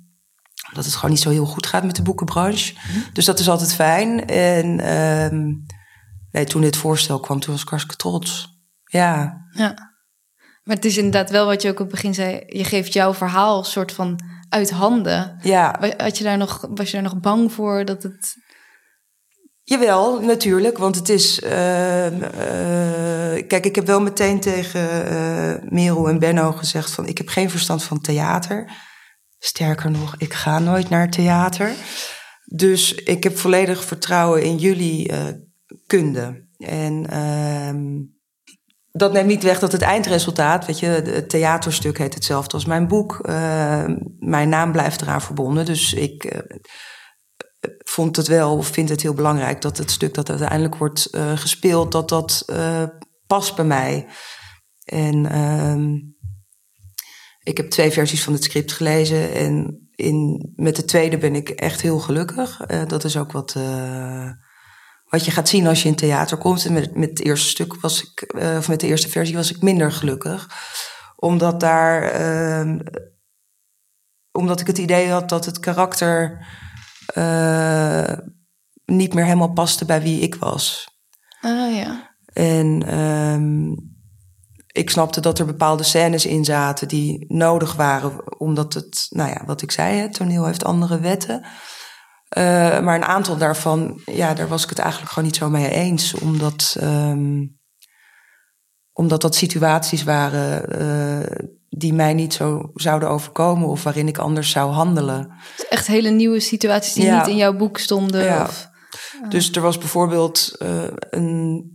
omdat 0.69 0.86
het 0.86 0.95
gewoon 0.95 1.12
niet 1.12 1.21
zo 1.23 1.30
heel 1.30 1.45
goed 1.45 1.65
gaat 1.65 1.86
met 1.86 1.95
de 1.95 2.01
boekenbranche. 2.01 2.73
Mm. 2.73 3.04
Dus 3.13 3.25
dat 3.25 3.39
is 3.39 3.49
altijd 3.49 3.73
fijn. 3.73 4.25
En 4.25 4.97
um, 5.34 5.65
nee, 6.32 6.45
toen 6.45 6.62
dit 6.62 6.78
voorstel 6.78 7.19
kwam, 7.19 7.39
toen 7.39 7.54
was 7.54 7.62
ik 7.62 7.69
hartstikke 7.69 8.01
trots. 8.01 8.55
Ja. 8.86 9.45
Ja. 9.52 9.93
Maar 10.63 10.76
het 10.76 10.86
is 10.86 10.98
inderdaad 10.98 11.30
wel 11.30 11.45
wat 11.45 11.62
je 11.62 11.69
ook 11.69 11.80
op 11.80 11.86
het 11.86 11.95
begin 11.95 12.13
zei. 12.13 12.43
Je 12.48 12.63
geeft 12.63 12.93
jouw 12.93 13.13
verhaal 13.13 13.58
een 13.58 13.65
soort 13.65 13.91
van 13.91 14.19
uit 14.50 14.71
handen. 14.71 15.38
Ja. 15.41 15.80
Had 15.98 16.17
je 16.17 16.24
daar 16.24 16.38
nog, 16.38 16.67
was 16.69 16.88
je 16.88 16.93
daar 16.93 17.02
nog 17.02 17.19
bang 17.19 17.52
voor 17.52 17.86
dat 17.86 18.04
het... 18.04 18.36
Jawel, 19.63 20.19
natuurlijk. 20.21 20.78
Want 20.78 20.95
het 20.95 21.10
is. 21.10 21.39
Uh, 21.39 22.12
uh, 22.12 23.48
kijk, 23.48 23.65
ik 23.65 23.76
heb 23.76 23.86
wel 23.86 24.02
meteen 24.02 24.39
tegen 24.39 25.13
uh, 25.13 25.71
Merel 25.71 26.10
en 26.10 26.19
Benno 26.19 26.52
gezegd: 26.52 26.91
van 26.91 27.08
ik 27.08 27.17
heb 27.17 27.28
geen 27.28 27.50
verstand 27.50 27.84
van 27.84 28.02
theater. 28.02 28.71
Sterker 29.39 29.91
nog, 29.91 30.15
ik 30.17 30.34
ga 30.34 30.60
nooit 30.60 30.89
naar 30.89 31.10
theater. 31.10 31.71
Dus 32.45 32.93
ik 32.93 33.24
heb 33.24 33.38
volledig 33.38 33.84
vertrouwen 33.84 34.43
in 34.43 34.58
jullie 34.58 35.12
kunde. 35.88 36.48
En 36.58 37.10
ehm, 37.10 38.14
dat 38.97 39.13
neemt 39.13 39.27
niet 39.27 39.43
weg 39.43 39.60
dat 39.60 39.71
het 39.71 39.81
eindresultaat, 39.81 40.65
weet 40.65 40.79
je, 40.79 40.86
het 40.86 41.29
theaterstuk 41.29 41.97
heet 41.97 42.13
hetzelfde 42.13 42.53
als 42.53 42.65
mijn 42.65 42.88
boek. 42.88 43.19
mijn 44.19 44.49
naam 44.49 44.71
blijft 44.71 45.01
eraan 45.01 45.21
verbonden. 45.21 45.65
Dus 45.65 45.93
ik 45.93 46.43
vond 47.77 48.15
het 48.15 48.27
wel, 48.27 48.62
vind 48.62 48.89
het 48.89 49.01
heel 49.01 49.13
belangrijk 49.13 49.62
dat 49.62 49.77
het 49.77 49.91
stuk 49.91 50.13
dat 50.13 50.29
uiteindelijk 50.29 50.75
wordt 50.75 51.08
uh, 51.12 51.38
gespeeld, 51.38 51.91
dat 51.91 52.10
dat 52.10 52.45
past 53.27 53.55
bij 53.55 53.65
mij. 53.65 54.08
En 54.84 55.25
uh, 55.25 56.01
ik 57.43 57.58
heb 57.58 57.69
twee 57.69 57.91
versies 57.91 58.23
van 58.23 58.34
het 58.34 58.43
script 58.43 58.71
gelezen 58.71 59.34
en 59.34 59.88
in, 59.95 60.51
met 60.55 60.75
de 60.75 60.86
tweede 60.86 61.17
ben 61.17 61.36
ik 61.36 61.49
echt 61.49 61.81
heel 61.81 61.99
gelukkig. 61.99 62.58
Dat 62.88 63.03
is 63.03 63.17
ook 63.17 63.31
wat, 63.31 63.55
wat 65.15 65.25
je 65.25 65.32
gaat 65.32 65.49
zien 65.49 65.67
als 65.67 65.84
je 65.84 65.89
in 65.89 65.95
theater 65.95 66.38
komt. 66.38 66.65
En 66.65 66.73
met, 66.73 66.95
met 66.95 67.10
het 67.10 67.23
eerste 67.23 67.47
stuk 67.47 67.82
was 67.82 68.04
ik, 68.04 68.34
of 68.58 68.67
met 68.67 68.80
de 68.80 68.88
eerste 68.88 69.10
versie 69.10 69.36
was 69.36 69.51
ik 69.51 69.62
minder 69.62 69.91
gelukkig. 69.91 70.49
Omdat 71.15 71.60
daar, 71.60 72.04
ehm, 72.04 72.80
omdat 74.32 74.60
ik 74.60 74.67
het 74.67 74.78
idee 74.78 75.10
had 75.10 75.30
dat 75.30 75.45
het 75.45 75.60
karakter 75.60 76.45
uh, 77.17 78.13
niet 78.86 79.13
meer 79.13 79.23
helemaal 79.23 79.54
paste 79.54 79.86
bij 79.86 80.01
wie 80.01 80.19
ik 80.19 80.36
was. 80.36 80.88
Ah 81.41 81.75
ja. 81.75 82.15
En 82.25 82.99
um, 82.99 83.75
ik 84.67 84.89
snapte 84.89 85.21
dat 85.21 85.39
er 85.39 85.45
bepaalde 85.45 85.84
scènes 85.84 86.25
in 86.25 86.45
zaten 86.45 86.88
die 86.88 87.25
nodig 87.28 87.75
waren, 87.75 88.39
omdat 88.39 88.73
het, 88.73 89.08
nou 89.10 89.30
ja, 89.30 89.45
wat 89.45 89.62
ik 89.62 89.71
zei, 89.71 89.97
het 89.97 90.13
toneel 90.13 90.45
heeft 90.45 90.63
andere 90.63 90.99
wetten. 90.99 91.45
Uh, 92.38 92.80
maar 92.80 92.96
een 92.96 93.06
aantal 93.06 93.38
daarvan, 93.38 94.02
ja, 94.06 94.34
daar 94.34 94.48
was 94.48 94.64
ik 94.64 94.70
het 94.70 94.80
eigenlijk 94.80 95.12
gewoon 95.12 95.28
niet 95.28 95.38
zo 95.38 95.50
mee 95.50 95.70
eens, 95.70 96.14
omdat, 96.14 96.78
um, 96.82 97.60
omdat 98.92 99.22
dat 99.22 99.36
situaties 99.36 100.04
waren 100.04 100.82
uh, 100.82 101.48
die 101.70 101.94
mij 101.94 102.14
niet 102.14 102.34
zo 102.34 102.72
zouden 102.74 103.10
overkomen 103.10 103.68
of 103.68 103.84
waarin 103.84 104.08
ik 104.08 104.18
anders 104.18 104.50
zou 104.50 104.72
handelen. 104.72 105.32
Echt 105.70 105.88
hele 105.88 106.10
nieuwe 106.10 106.40
situaties 106.40 106.94
die 106.94 107.12
niet 107.12 107.28
in 107.28 107.36
jouw 107.36 107.56
boek 107.56 107.78
stonden. 107.78 108.24
Ja. 108.24 108.44
Of, 108.44 108.70
Dus 109.30 109.52
er 109.52 109.62
was 109.62 109.78
bijvoorbeeld 109.78 110.56
uh, 110.62 110.84
een 111.10 111.70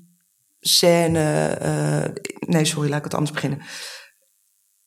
scène. 0.60 2.12
Nee, 2.38 2.64
sorry, 2.64 2.88
laat 2.88 2.98
ik 2.98 3.04
het 3.04 3.14
anders 3.14 3.32
beginnen. 3.32 3.60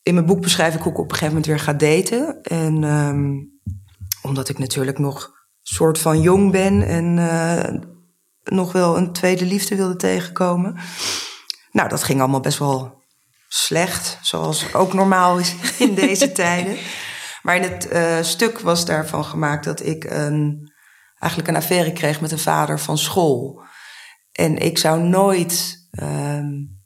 In 0.02 0.14
mijn 0.14 0.26
boek 0.26 0.42
beschrijf 0.42 0.76
ik 0.76 0.82
hoe 0.82 0.92
ik 0.92 0.98
op 0.98 1.04
een 1.04 1.18
gegeven 1.18 1.34
moment 1.34 1.46
weer 1.46 1.60
ga 1.60 1.74
daten. 1.74 2.42
En 2.42 2.84
um, 2.84 3.60
omdat 4.22 4.50
ik 4.50 4.58
natuurlijk 4.58 5.00
nog 5.00 5.32
soort 5.64 6.00
van 6.00 6.22
jong 6.22 6.52
ben 6.52 6.88
en 6.88 7.18
uh, 7.18 7.82
nog 8.44 8.72
wel 8.72 8.98
een 8.98 9.14
tweede 9.14 9.46
liefde 9.46 9.76
wilde 9.76 9.96
tegenkomen. 9.96 10.78
Nou, 11.72 11.90
dat 11.90 12.04
ging 12.04 12.20
allemaal 12.20 12.40
best 12.40 12.58
wel 12.58 13.02
slecht, 13.48 14.18
zoals 14.22 14.74
ook 14.74 14.94
normaal 14.94 15.40
is 15.40 15.56
in 15.78 15.96
deze 15.96 16.32
tijden. 16.32 16.78
Maar 17.42 17.56
in 17.56 17.62
het 17.72 17.92
uh, 17.92 18.22
stuk 18.22 18.60
was 18.60 18.86
daarvan 18.86 19.26
gemaakt 19.26 19.64
dat 19.64 19.86
ik 19.86 20.04
een, 20.04 20.72
eigenlijk 21.20 21.52
een 21.52 21.62
affaire 21.62 21.94
kreeg 21.94 22.22
met 22.22 22.32
een 22.32 22.40
vader 22.40 22.80
van 22.80 22.98
school. 22.98 23.64
En 24.32 24.58
ik 24.58 24.78
zou 24.78 25.02
nooit 25.02 25.78
um, 26.02 26.82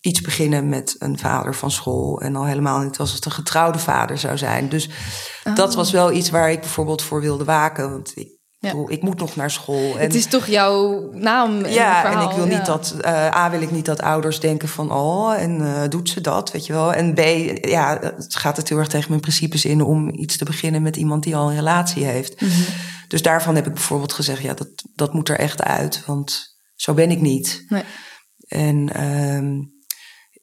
iets 0.00 0.20
beginnen 0.20 0.68
met 0.68 0.96
een 0.98 1.18
vader 1.18 1.54
van 1.54 1.70
school. 1.70 2.20
En 2.20 2.36
al 2.36 2.46
helemaal 2.46 2.80
niet 2.80 2.98
als 2.98 3.12
het 3.12 3.24
een 3.24 3.32
getrouwde 3.32 3.78
vader 3.78 4.18
zou 4.18 4.38
zijn. 4.38 4.68
Dus 4.68 4.88
oh. 5.44 5.54
dat 5.54 5.74
was 5.74 5.90
wel 5.90 6.12
iets 6.12 6.30
waar 6.30 6.50
ik 6.50 6.60
bijvoorbeeld 6.60 7.02
voor 7.02 7.20
wilde 7.20 7.44
waken. 7.44 7.90
Want 7.90 8.12
ik 8.14 8.40
ja. 8.62 8.74
Ik 8.86 9.02
moet 9.02 9.18
nog 9.18 9.36
naar 9.36 9.50
school. 9.50 9.94
En, 9.94 10.00
het 10.00 10.14
is 10.14 10.26
toch 10.26 10.46
jouw 10.46 11.10
naam? 11.12 11.64
En 11.64 11.72
ja, 11.72 12.00
verhaal, 12.00 12.22
en 12.22 12.30
ik 12.30 12.36
wil 12.36 12.46
niet 12.46 12.66
dat. 12.66 12.94
Uh, 13.04 13.10
A, 13.34 13.50
wil 13.50 13.62
ik 13.62 13.70
niet 13.70 13.84
dat 13.84 14.02
ouders 14.02 14.40
denken 14.40 14.68
van. 14.68 14.92
Oh, 14.92 15.40
en 15.40 15.60
uh, 15.60 15.82
doet 15.88 16.08
ze 16.08 16.20
dat, 16.20 16.52
weet 16.52 16.66
je 16.66 16.72
wel. 16.72 16.92
En 16.92 17.14
B, 17.14 17.20
ja, 17.66 17.98
het 18.00 18.36
gaat 18.36 18.56
het 18.56 18.68
heel 18.68 18.78
erg 18.78 18.88
tegen 18.88 19.08
mijn 19.08 19.20
principes 19.20 19.64
in 19.64 19.82
om 19.82 20.08
iets 20.14 20.36
te 20.36 20.44
beginnen 20.44 20.82
met 20.82 20.96
iemand 20.96 21.22
die 21.22 21.36
al 21.36 21.48
een 21.48 21.56
relatie 21.56 22.04
heeft. 22.04 22.40
Mm 22.40 22.48
-hmm. 22.48 22.64
Dus 23.08 23.22
daarvan 23.22 23.54
heb 23.54 23.66
ik 23.66 23.74
bijvoorbeeld 23.74 24.12
gezegd: 24.12 24.42
ja, 24.42 24.54
dat, 24.54 24.68
dat 24.94 25.12
moet 25.12 25.28
er 25.28 25.38
echt 25.38 25.62
uit. 25.62 26.02
Want 26.06 26.56
zo 26.74 26.94
ben 26.94 27.10
ik 27.10 27.20
niet. 27.20 27.64
Nee. 27.68 27.84
En 28.46 29.04
um, 29.04 29.72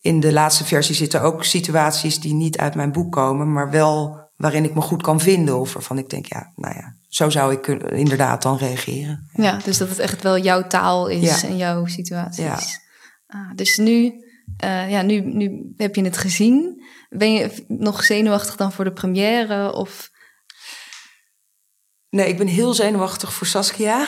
in 0.01 0.19
de 0.19 0.33
laatste 0.33 0.65
versie 0.65 0.95
zitten 0.95 1.21
ook 1.21 1.43
situaties 1.43 2.19
die 2.19 2.33
niet 2.33 2.57
uit 2.57 2.75
mijn 2.75 2.91
boek 2.91 3.11
komen, 3.11 3.53
maar 3.53 3.69
wel 3.69 4.18
waarin 4.39 4.63
ik 4.63 4.75
me 4.75 4.81
goed 4.81 5.01
kan 5.01 5.19
vinden. 5.19 5.59
Of 5.59 5.73
waarvan 5.73 5.97
ik 5.97 6.09
denk, 6.09 6.25
ja, 6.25 6.51
nou 6.55 6.75
ja, 6.75 6.95
zo 7.07 7.29
zou 7.29 7.53
ik 7.53 7.67
inderdaad 7.91 8.41
dan 8.41 8.57
reageren. 8.57 9.29
Ja, 9.33 9.43
ja 9.43 9.57
dus 9.63 9.77
dat 9.77 9.89
het 9.89 9.99
echt 9.99 10.23
wel 10.23 10.37
jouw 10.37 10.67
taal 10.67 11.07
is 11.07 11.41
ja. 11.41 11.47
en 11.47 11.57
jouw 11.57 11.85
situaties. 11.85 12.43
Ja. 12.43 12.59
Ah, 13.27 13.55
dus 13.55 13.77
nu, 13.77 14.13
uh, 14.63 14.89
ja, 14.89 15.01
nu, 15.01 15.19
nu 15.19 15.73
heb 15.77 15.95
je 15.95 16.03
het 16.03 16.17
gezien. 16.17 16.83
Ben 17.09 17.33
je 17.33 17.65
nog 17.67 18.03
zenuwachtig 18.03 18.55
dan 18.55 18.71
voor 18.71 18.83
de 18.83 18.93
première? 18.93 19.73
Of... 19.73 20.09
Nee, 22.09 22.27
ik 22.27 22.37
ben 22.37 22.47
heel 22.47 22.73
zenuwachtig 22.73 23.33
voor 23.33 23.47
Saskia. 23.47 24.07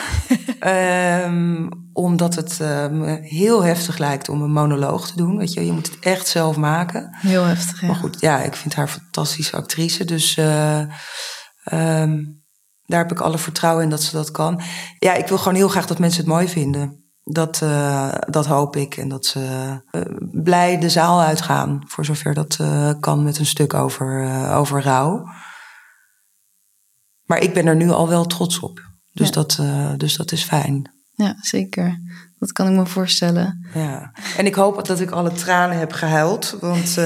um, 0.66 1.68
omdat 1.92 2.34
het 2.34 2.58
me 2.90 3.18
heel 3.22 3.64
heftig 3.64 3.98
lijkt 3.98 4.28
om 4.28 4.42
een 4.42 4.52
monoloog 4.52 5.06
te 5.06 5.16
doen. 5.16 5.36
Weet 5.36 5.52
je, 5.52 5.66
je 5.66 5.72
moet 5.72 5.86
het 5.86 5.98
echt 5.98 6.26
zelf 6.26 6.56
maken. 6.56 7.16
Heel 7.16 7.44
heftig, 7.44 7.80
ja. 7.80 7.86
Maar 7.86 7.96
goed, 7.96 8.20
ja, 8.20 8.38
ik 8.38 8.54
vind 8.54 8.74
haar 8.74 8.84
een 8.84 8.92
fantastische 8.92 9.56
actrice. 9.56 10.04
Dus 10.04 10.36
uh, 10.36 10.78
um, 11.72 12.42
daar 12.84 12.98
heb 12.98 13.10
ik 13.10 13.20
alle 13.20 13.38
vertrouwen 13.38 13.84
in 13.84 13.90
dat 13.90 14.02
ze 14.02 14.16
dat 14.16 14.30
kan. 14.30 14.60
Ja, 14.98 15.14
ik 15.14 15.26
wil 15.26 15.38
gewoon 15.38 15.54
heel 15.54 15.68
graag 15.68 15.86
dat 15.86 15.98
mensen 15.98 16.20
het 16.20 16.32
mooi 16.32 16.48
vinden. 16.48 17.06
Dat, 17.24 17.60
uh, 17.62 18.14
dat 18.18 18.46
hoop 18.46 18.76
ik. 18.76 18.96
En 18.96 19.08
dat 19.08 19.26
ze 19.26 19.40
uh, 19.90 20.02
blij 20.42 20.78
de 20.78 20.88
zaal 20.88 21.20
uitgaan. 21.20 21.82
Voor 21.86 22.04
zover 22.04 22.34
dat 22.34 22.58
kan 23.00 23.22
met 23.22 23.38
een 23.38 23.46
stuk 23.46 23.74
over, 23.74 24.50
over 24.54 24.82
rouw. 24.82 25.24
Maar 27.22 27.38
ik 27.38 27.54
ben 27.54 27.66
er 27.66 27.76
nu 27.76 27.90
al 27.90 28.08
wel 28.08 28.24
trots 28.24 28.58
op. 28.58 28.90
Dus, 29.12 29.28
ja. 29.28 29.32
dat, 29.32 29.60
dus 30.00 30.16
dat 30.16 30.32
is 30.32 30.42
fijn. 30.42 30.90
Ja, 31.14 31.36
zeker. 31.40 32.00
Dat 32.38 32.52
kan 32.52 32.66
ik 32.66 32.72
me 32.72 32.86
voorstellen. 32.86 33.66
Ja. 33.74 34.12
En 34.36 34.46
ik 34.46 34.54
hoop 34.54 34.86
dat 34.86 35.00
ik 35.00 35.10
alle 35.10 35.32
tranen 35.32 35.78
heb 35.78 35.92
gehuild. 35.92 36.56
Want 36.60 36.94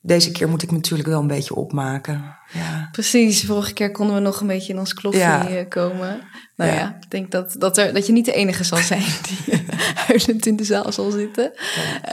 deze 0.00 0.30
keer 0.32 0.48
moet 0.48 0.62
ik 0.62 0.70
natuurlijk 0.70 1.08
wel 1.08 1.20
een 1.20 1.26
beetje 1.26 1.54
opmaken. 1.54 2.36
Ja. 2.52 2.88
Precies, 2.92 3.44
vorige 3.44 3.72
keer 3.72 3.90
konden 3.90 4.16
we 4.16 4.22
nog 4.22 4.40
een 4.40 4.46
beetje 4.46 4.72
in 4.72 4.78
ons 4.78 4.94
klopje 4.94 5.18
ja. 5.18 5.64
komen. 5.68 6.22
Nou 6.56 6.70
ja. 6.70 6.76
ja. 6.76 6.96
ik 7.00 7.10
denk 7.10 7.30
dat, 7.30 7.54
dat, 7.58 7.78
er, 7.78 7.92
dat 7.94 8.06
je 8.06 8.12
niet 8.12 8.24
de 8.24 8.32
enige 8.32 8.64
zal 8.64 8.78
zijn 8.92 9.04
die 9.26 9.64
huilend 9.94 10.46
in 10.46 10.56
de 10.56 10.64
zaal 10.64 10.92
zal 10.92 11.10
zitten. 11.10 11.44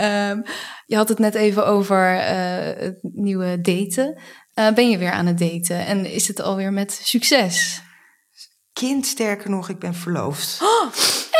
Um, 0.01 0.43
je 0.85 0.95
had 0.95 1.09
het 1.09 1.19
net 1.19 1.35
even 1.35 1.65
over 1.67 2.15
uh, 2.15 2.83
het 2.83 2.99
nieuwe 3.01 3.61
daten. 3.61 4.21
Uh, 4.55 4.71
ben 4.71 4.89
je 4.89 4.97
weer 4.97 5.11
aan 5.11 5.25
het 5.25 5.37
daten 5.37 5.85
en 5.85 6.05
is 6.05 6.27
het 6.27 6.41
alweer 6.41 6.73
met 6.73 6.99
succes? 7.03 7.81
Kind, 8.73 9.05
sterker 9.05 9.49
nog, 9.49 9.69
ik 9.69 9.79
ben 9.79 9.93
verloofd. 9.93 10.59
Oh, 10.61 10.91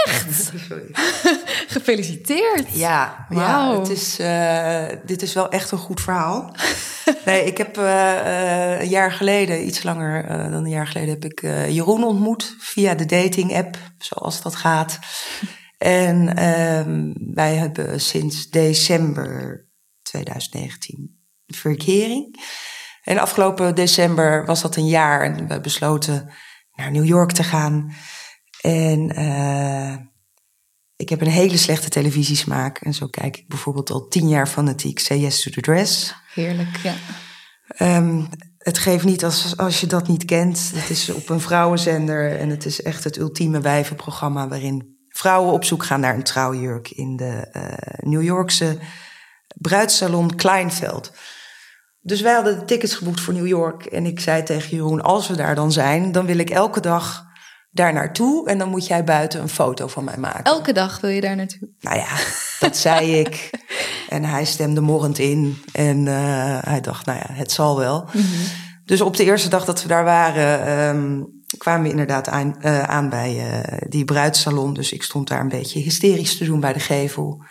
echt? 0.04 0.52
Gefeliciteerd. 1.76 2.76
Ja, 2.76 3.26
wow. 3.30 3.40
ja 3.40 3.80
het 3.80 3.90
is, 3.90 4.20
uh, 4.20 4.86
dit 5.06 5.22
is 5.22 5.34
wel 5.34 5.50
echt 5.50 5.72
een 5.72 5.78
goed 5.78 6.02
verhaal. 6.02 6.56
nee, 7.26 7.46
ik 7.46 7.58
heb 7.58 7.78
uh, 7.78 7.84
uh, 7.84 8.82
een 8.82 8.90
jaar 8.90 9.12
geleden, 9.12 9.66
iets 9.66 9.84
langer 9.84 10.28
dan 10.28 10.64
een 10.64 10.70
jaar 10.70 10.88
geleden, 10.88 11.10
heb 11.10 11.26
ik 11.26 11.42
Jeroen 11.72 12.04
ontmoet 12.04 12.56
via 12.60 12.96
de 12.96 13.06
dating 13.06 13.56
app, 13.56 13.78
zoals 13.98 14.42
dat 14.42 14.56
gaat. 14.56 15.00
En 15.78 16.36
ehm, 16.36 17.14
wij 17.34 17.56
hebben 17.56 18.02
sinds 18.02 18.50
december 18.50 19.66
2019 20.02 21.24
verkering. 21.48 22.42
En 23.04 23.18
afgelopen 23.18 23.76
december 23.76 24.46
was 24.46 24.62
dat 24.62 24.76
een 24.76 24.88
jaar 24.88 25.22
en 25.22 25.48
we 25.48 25.62
besloten 25.62 26.32
naar 26.76 26.92
New 26.92 27.06
York 27.06 27.32
te 27.32 27.44
gaan. 27.44 27.94
En 28.62 29.20
uh, 29.20 29.96
ik 30.96 31.10
heb 31.10 31.22
een 31.22 31.28
hele 31.28 31.58
slechte 31.58 31.90
televisiesmaak. 31.90 32.78
En 32.78 32.94
zo 32.94 33.08
kijk 33.08 33.38
ik 33.38 33.48
bijvoorbeeld 33.48 33.90
al 33.90 34.08
tien 34.08 34.28
jaar 34.28 34.48
fanatiek 34.48 35.00
Say 35.00 35.18
Yes 35.18 35.42
to 35.42 35.52
the 35.52 35.62
Dress. 35.62 36.16
Heerlijk, 36.34 36.78
ja. 36.78 36.96
Um, 37.98 38.30
het 38.58 38.78
geeft 38.78 39.04
niet 39.04 39.24
als, 39.24 39.58
als 39.58 39.80
je 39.80 39.88
dat 39.88 40.08
niet 40.08 40.26
kent. 40.26 40.72
Het 40.76 40.90
is 40.90 41.10
op 41.10 41.30
een 41.30 41.40
vrouwenzender 41.40 42.40
en 42.40 42.50
het 42.50 42.66
is 42.66 42.82
echt 42.82 43.04
het 43.04 43.18
ultieme 43.18 43.62
wijvenprogramma... 43.62 44.48
waarin 44.48 44.98
vrouwen 45.10 45.54
op 45.54 45.64
zoek 45.64 45.84
gaan 45.84 46.00
naar 46.00 46.16
een 46.16 46.24
trouwjurk 46.24 46.90
in 46.90 47.16
de 47.16 47.50
uh, 47.54 48.10
New 48.12 48.24
Yorkse 48.24 48.78
bruidssalon 49.56 50.36
Kleinveld. 50.36 51.12
Dus 52.06 52.22
wij 52.22 52.34
hadden 52.34 52.60
de 52.60 52.66
tickets 52.66 52.96
geboekt 52.96 53.20
voor 53.20 53.34
New 53.34 53.48
York. 53.48 53.86
En 53.86 54.06
ik 54.06 54.20
zei 54.20 54.44
tegen 54.44 54.70
Jeroen, 54.70 55.02
als 55.02 55.28
we 55.28 55.36
daar 55.36 55.56
dan 55.56 55.72
zijn, 55.72 56.12
dan 56.12 56.26
wil 56.26 56.38
ik 56.38 56.50
elke 56.50 56.80
dag 56.80 57.26
daar 57.72 57.94
naartoe 57.94 58.50
en 58.50 58.58
dan 58.58 58.70
moet 58.70 58.88
jij 58.88 59.04
buiten 59.04 59.42
een 59.42 59.50
foto 59.50 59.88
van 59.88 60.04
mij 60.04 60.18
maken. 60.18 60.44
Elke 60.44 60.74
dag 60.74 61.00
wil 61.00 61.10
je 61.10 61.22
daar 61.22 61.36
naartoe? 61.36 61.70
Nou 61.80 61.98
ja, 61.98 62.18
dat 62.60 62.78
zei 62.78 63.14
ik. 63.24 63.50
En 64.10 64.24
hij 64.24 64.46
stemde 64.46 64.82
morrend 64.82 65.18
in. 65.18 65.64
En 65.72 66.06
uh, 66.06 66.58
hij 66.62 66.82
dacht, 66.82 67.06
nou 67.06 67.18
ja, 67.18 67.34
het 67.34 67.52
zal 67.52 67.78
wel. 67.78 68.02
Mm 68.02 68.22
-hmm. 68.22 68.46
Dus 68.86 69.02
op 69.02 69.18
de 69.18 69.24
eerste 69.24 69.50
dag 69.50 69.66
dat 69.66 69.82
we 69.82 69.88
daar 69.88 70.04
waren, 70.04 70.80
um, 70.96 71.28
kwamen 71.58 71.84
we 71.84 71.90
inderdaad 71.90 72.28
aan, 72.28 72.56
uh, 72.62 72.84
aan 72.84 73.10
bij 73.10 73.36
uh, 73.36 73.78
die 73.90 74.06
bruidssalon. 74.06 74.74
Dus 74.74 74.92
ik 74.92 75.04
stond 75.04 75.28
daar 75.28 75.40
een 75.40 75.50
beetje 75.50 75.80
hysterisch 75.80 76.38
te 76.38 76.46
doen 76.46 76.60
bij 76.60 76.74
de 76.74 76.80
gevel. 76.80 77.44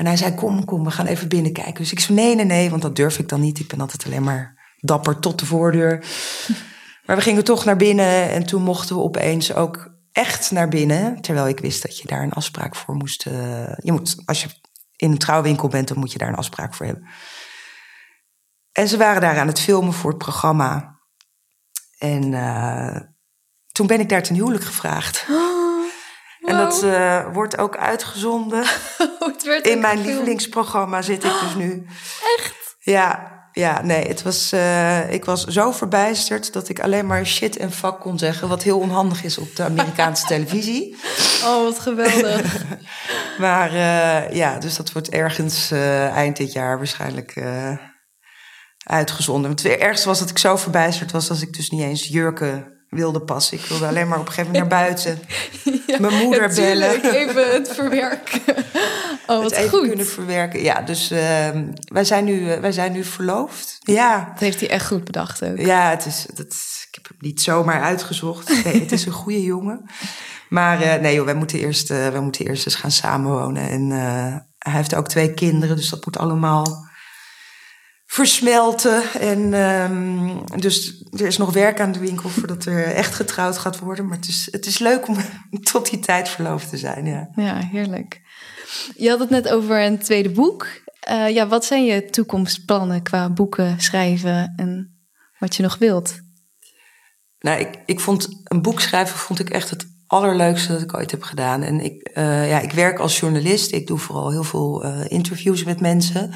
En 0.00 0.06
hij 0.06 0.16
zei, 0.16 0.34
kom, 0.34 0.64
kom, 0.64 0.84
we 0.84 0.90
gaan 0.90 1.06
even 1.06 1.28
binnenkijken. 1.28 1.74
Dus 1.74 1.92
ik 1.92 2.00
zei, 2.00 2.18
nee, 2.18 2.34
nee, 2.34 2.44
nee, 2.44 2.70
want 2.70 2.82
dat 2.82 2.96
durf 2.96 3.18
ik 3.18 3.28
dan 3.28 3.40
niet. 3.40 3.58
Ik 3.58 3.68
ben 3.68 3.80
altijd 3.80 4.04
alleen 4.06 4.22
maar 4.22 4.74
dapper 4.76 5.18
tot 5.18 5.38
de 5.38 5.46
voordeur. 5.46 6.04
Maar 7.06 7.16
we 7.16 7.22
gingen 7.22 7.44
toch 7.44 7.64
naar 7.64 7.76
binnen 7.76 8.30
en 8.30 8.46
toen 8.46 8.62
mochten 8.62 8.96
we 8.96 9.02
opeens 9.02 9.54
ook 9.54 9.94
echt 10.12 10.50
naar 10.50 10.68
binnen. 10.68 11.20
Terwijl 11.20 11.48
ik 11.48 11.60
wist 11.60 11.82
dat 11.82 11.98
je 11.98 12.08
daar 12.08 12.22
een 12.22 12.32
afspraak 12.32 12.76
voor 12.76 12.94
moest. 12.94 13.26
Uh, 13.26 13.32
je 13.76 13.92
moet, 13.92 14.22
als 14.24 14.42
je 14.42 14.48
in 14.96 15.10
een 15.10 15.18
trouwwinkel 15.18 15.68
bent, 15.68 15.88
dan 15.88 15.98
moet 15.98 16.12
je 16.12 16.18
daar 16.18 16.28
een 16.28 16.34
afspraak 16.34 16.74
voor 16.74 16.86
hebben. 16.86 17.08
En 18.72 18.88
ze 18.88 18.96
waren 18.96 19.20
daar 19.20 19.38
aan 19.38 19.46
het 19.46 19.60
filmen 19.60 19.92
voor 19.92 20.10
het 20.10 20.18
programma. 20.18 21.00
En 21.98 22.32
uh, 22.32 22.96
toen 23.72 23.86
ben 23.86 24.00
ik 24.00 24.08
daar 24.08 24.22
ten 24.22 24.34
huwelijk 24.34 24.64
gevraagd. 24.64 25.26
Oh, 25.30 25.49
en 26.50 26.56
dat 26.56 26.82
uh, 26.84 27.32
wordt 27.32 27.58
ook 27.58 27.76
uitgezonden. 27.76 28.64
het 29.32 29.42
werd 29.42 29.66
in 29.66 29.80
mijn 29.80 30.00
lievelingsprogramma 30.00 31.02
zit 31.02 31.24
ik 31.24 31.32
dus 31.40 31.54
nu. 31.54 31.86
Echt? 32.36 32.76
Ja, 32.80 33.38
ja, 33.52 33.82
nee, 33.82 34.06
het 34.06 34.22
was, 34.22 34.52
uh, 34.52 35.12
ik 35.12 35.24
was 35.24 35.44
zo 35.44 35.72
verbijsterd 35.72 36.52
dat 36.52 36.68
ik 36.68 36.80
alleen 36.80 37.06
maar 37.06 37.26
shit 37.26 37.56
en 37.56 37.72
fuck 37.72 38.00
kon 38.00 38.18
zeggen. 38.18 38.48
Wat 38.48 38.62
heel 38.62 38.78
onhandig 38.78 39.24
is 39.24 39.38
op 39.38 39.56
de 39.56 39.62
Amerikaanse 39.62 40.26
televisie. 40.34 40.96
Oh, 41.44 41.62
wat 41.62 41.78
geweldig. 41.78 42.64
maar 43.38 43.72
uh, 43.72 44.30
ja, 44.30 44.58
dus 44.58 44.76
dat 44.76 44.92
wordt 44.92 45.08
ergens 45.08 45.72
uh, 45.72 46.16
eind 46.16 46.36
dit 46.36 46.52
jaar 46.52 46.76
waarschijnlijk 46.76 47.42
uitgezonden. 48.84 49.50
Het 49.50 49.64
ergste 49.64 50.08
was 50.08 50.18
dat 50.18 50.30
ik 50.30 50.38
zo 50.38 50.56
verbijsterd 50.56 51.10
was 51.10 51.30
als 51.30 51.42
ik 51.42 51.52
dus 51.52 51.70
niet 51.70 51.82
eens 51.82 52.06
jurken 52.06 52.79
wilde 52.90 53.20
passen. 53.20 53.58
Ik 53.58 53.64
wilde 53.64 53.86
alleen 53.86 54.08
maar 54.08 54.18
op 54.18 54.26
een 54.26 54.32
gegeven 54.32 54.52
moment 54.52 54.70
naar 54.70 54.80
buiten. 54.82 55.18
Ja, 55.86 55.96
Mijn 56.00 56.22
moeder 56.24 56.54
bellen. 56.54 57.14
Even 57.14 57.52
het 57.52 57.72
verwerken. 57.74 58.40
Oh, 59.26 59.42
wat 59.42 59.50
het 59.50 59.60
even 59.60 59.78
goed. 59.78 59.88
kunnen 59.88 60.06
verwerken. 60.06 60.62
Ja, 60.62 60.80
dus 60.80 61.12
uh, 61.12 61.18
wij, 61.84 62.04
zijn 62.04 62.24
nu, 62.24 62.40
uh, 62.40 62.58
wij 62.58 62.72
zijn 62.72 62.92
nu 62.92 63.04
verloofd. 63.04 63.78
Ja. 63.80 64.28
Dat 64.30 64.40
heeft 64.40 64.60
hij 64.60 64.70
echt 64.70 64.86
goed 64.86 65.04
bedacht 65.04 65.44
ook. 65.44 65.58
Ja, 65.58 65.90
het 65.90 66.06
is, 66.06 66.26
dat, 66.34 66.46
ik 66.88 66.94
heb 66.94 67.08
hem 67.08 67.16
niet 67.18 67.40
zomaar 67.40 67.82
uitgezocht. 67.82 68.64
Nee, 68.64 68.80
het 68.80 68.92
is 68.92 69.06
een 69.06 69.12
goede 69.12 69.42
jongen. 69.54 69.90
Maar 70.48 70.82
uh, 70.82 70.94
nee 70.94 71.14
joh, 71.14 71.24
wij 71.24 71.34
moeten, 71.34 71.58
eerst, 71.58 71.88
wij 71.88 72.20
moeten 72.20 72.46
eerst 72.46 72.66
eens 72.66 72.74
gaan 72.74 72.90
samenwonen. 72.90 73.68
En 73.68 73.90
hij 74.58 74.72
heeft 74.72 74.94
ook 74.94 75.08
twee 75.08 75.34
kinderen, 75.34 75.76
dus 75.76 75.88
dat 75.88 76.04
moet 76.04 76.18
allemaal 76.18 76.89
versmelten. 78.10 79.02
En 79.12 79.54
um, 79.54 80.44
dus 80.56 81.04
er 81.12 81.26
is 81.26 81.36
nog 81.36 81.52
werk 81.52 81.80
aan 81.80 81.92
de 81.92 81.98
winkel 81.98 82.28
voordat 82.28 82.64
er 82.64 82.84
echt 82.84 83.14
getrouwd 83.14 83.58
gaat 83.58 83.78
worden. 83.78 84.06
Maar 84.06 84.16
het 84.16 84.28
is, 84.28 84.48
het 84.50 84.66
is 84.66 84.78
leuk 84.78 85.08
om 85.08 85.16
tot 85.72 85.90
die 85.90 85.98
tijd 85.98 86.28
verloofd 86.28 86.70
te 86.70 86.76
zijn. 86.76 87.06
Ja, 87.06 87.30
ja 87.34 87.56
heerlijk. 87.56 88.20
Je 88.96 89.08
had 89.08 89.18
het 89.18 89.30
net 89.30 89.48
over 89.48 89.82
een 89.84 89.98
tweede 89.98 90.30
boek. 90.30 90.66
Uh, 91.10 91.28
ja, 91.28 91.46
wat 91.46 91.64
zijn 91.64 91.84
je 91.84 92.04
toekomstplannen 92.04 93.02
qua 93.02 93.30
boeken 93.30 93.80
schrijven 93.80 94.52
en 94.56 95.00
wat 95.38 95.56
je 95.56 95.62
nog 95.62 95.78
wilt? 95.78 96.20
Nou, 97.38 97.60
ik, 97.60 97.78
ik 97.86 98.00
vond 98.00 98.28
een 98.44 98.62
boek 98.62 98.80
schrijven 98.80 99.18
vond 99.18 99.38
ik 99.38 99.50
echt 99.50 99.70
het 99.70 99.86
allerleukste 100.06 100.72
dat 100.72 100.82
ik 100.82 100.96
ooit 100.96 101.10
heb 101.10 101.22
gedaan. 101.22 101.62
En 101.62 101.80
ik, 101.80 102.10
uh, 102.14 102.48
ja, 102.48 102.60
ik 102.60 102.72
werk 102.72 102.98
als 102.98 103.20
journalist. 103.20 103.72
Ik 103.72 103.86
doe 103.86 103.98
vooral 103.98 104.30
heel 104.30 104.44
veel 104.44 104.84
uh, 104.84 105.04
interviews 105.08 105.64
met 105.64 105.80
mensen. 105.80 106.34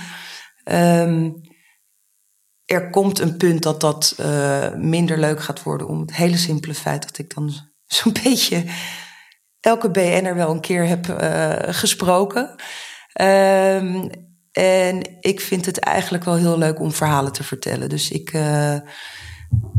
Um, 0.65 1.53
er 2.66 2.90
komt 2.90 3.18
een 3.18 3.37
punt 3.37 3.62
dat 3.62 3.81
dat 3.81 4.16
uh, 4.20 4.74
minder 4.74 5.18
leuk 5.18 5.42
gaat 5.42 5.62
worden. 5.62 5.88
Om 5.88 6.00
het 6.00 6.14
hele 6.14 6.37
simpele 6.37 6.74
feit 6.74 7.03
dat 7.03 7.18
ik 7.18 7.35
dan 7.35 7.53
zo'n 7.87 8.16
beetje 8.22 8.64
elke 9.61 9.90
BN'er 9.90 10.35
wel 10.35 10.50
een 10.50 10.61
keer 10.61 10.87
heb 10.87 11.07
uh, 11.07 11.53
gesproken. 11.74 12.55
Um, 13.20 14.11
en 14.53 15.18
ik 15.20 15.40
vind 15.40 15.66
het 15.66 15.79
eigenlijk 15.79 16.24
wel 16.24 16.37
heel 16.37 16.59
leuk 16.59 16.81
om 16.81 16.92
verhalen 16.92 17.33
te 17.33 17.44
vertellen. 17.44 17.88
Dus 17.88 18.11
ik, 18.11 18.33
uh, 18.33 18.77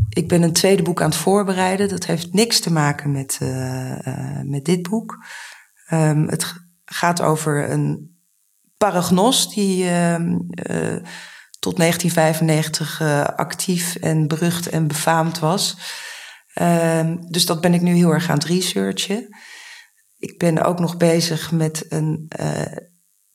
ik 0.08 0.28
ben 0.28 0.42
een 0.42 0.52
tweede 0.52 0.82
boek 0.82 1.02
aan 1.02 1.08
het 1.08 1.18
voorbereiden. 1.18 1.88
Dat 1.88 2.06
heeft 2.06 2.32
niks 2.32 2.60
te 2.60 2.72
maken 2.72 3.12
met, 3.12 3.38
met 4.44 4.64
dit 4.64 4.82
boek. 4.82 5.24
Um, 5.92 6.28
het 6.28 6.54
gaat 6.84 7.22
over 7.22 7.70
een 7.70 8.16
paragnost 8.76 9.54
die 9.54 9.90
tot 11.58 11.76
1995 11.76 13.00
uh, 13.00 13.24
actief 13.24 13.96
en 13.96 14.28
berucht 14.28 14.68
en 14.68 14.86
befaamd 14.86 15.38
was. 15.38 15.76
Uh, 16.54 17.12
dus 17.28 17.46
dat 17.46 17.60
ben 17.60 17.74
ik 17.74 17.80
nu 17.80 17.94
heel 17.94 18.10
erg 18.10 18.28
aan 18.28 18.38
het 18.38 18.44
researchen. 18.44 19.36
Ik 20.18 20.38
ben 20.38 20.64
ook 20.64 20.78
nog 20.78 20.96
bezig 20.96 21.50
met 21.50 21.84
een 21.88 22.30
uh, 22.40 22.76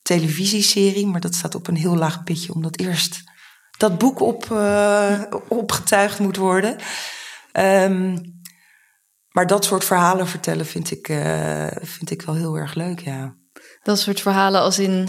televisieserie, 0.02 1.06
maar 1.06 1.20
dat 1.20 1.34
staat 1.34 1.54
op 1.54 1.66
een 1.66 1.76
heel 1.76 1.96
laag 1.96 2.22
pitje, 2.22 2.54
omdat 2.54 2.78
eerst 2.78 3.22
dat 3.78 3.98
boek 3.98 4.20
op, 4.20 4.48
uh, 4.52 5.22
opgetuigd 5.48 6.18
moet 6.18 6.36
worden. 6.36 6.76
Um, 7.52 8.40
maar 9.28 9.46
dat 9.46 9.64
soort 9.64 9.84
verhalen 9.84 10.28
vertellen 10.28 10.66
vind 10.66 10.90
ik, 10.90 11.06
vind 11.82 12.10
ik 12.10 12.22
wel 12.22 12.34
heel 12.34 12.56
erg 12.56 12.74
leuk, 12.74 13.00
ja. 13.00 13.36
Dat 13.82 13.98
soort 13.98 14.20
verhalen 14.20 14.60
als 14.60 14.78
in 14.78 15.08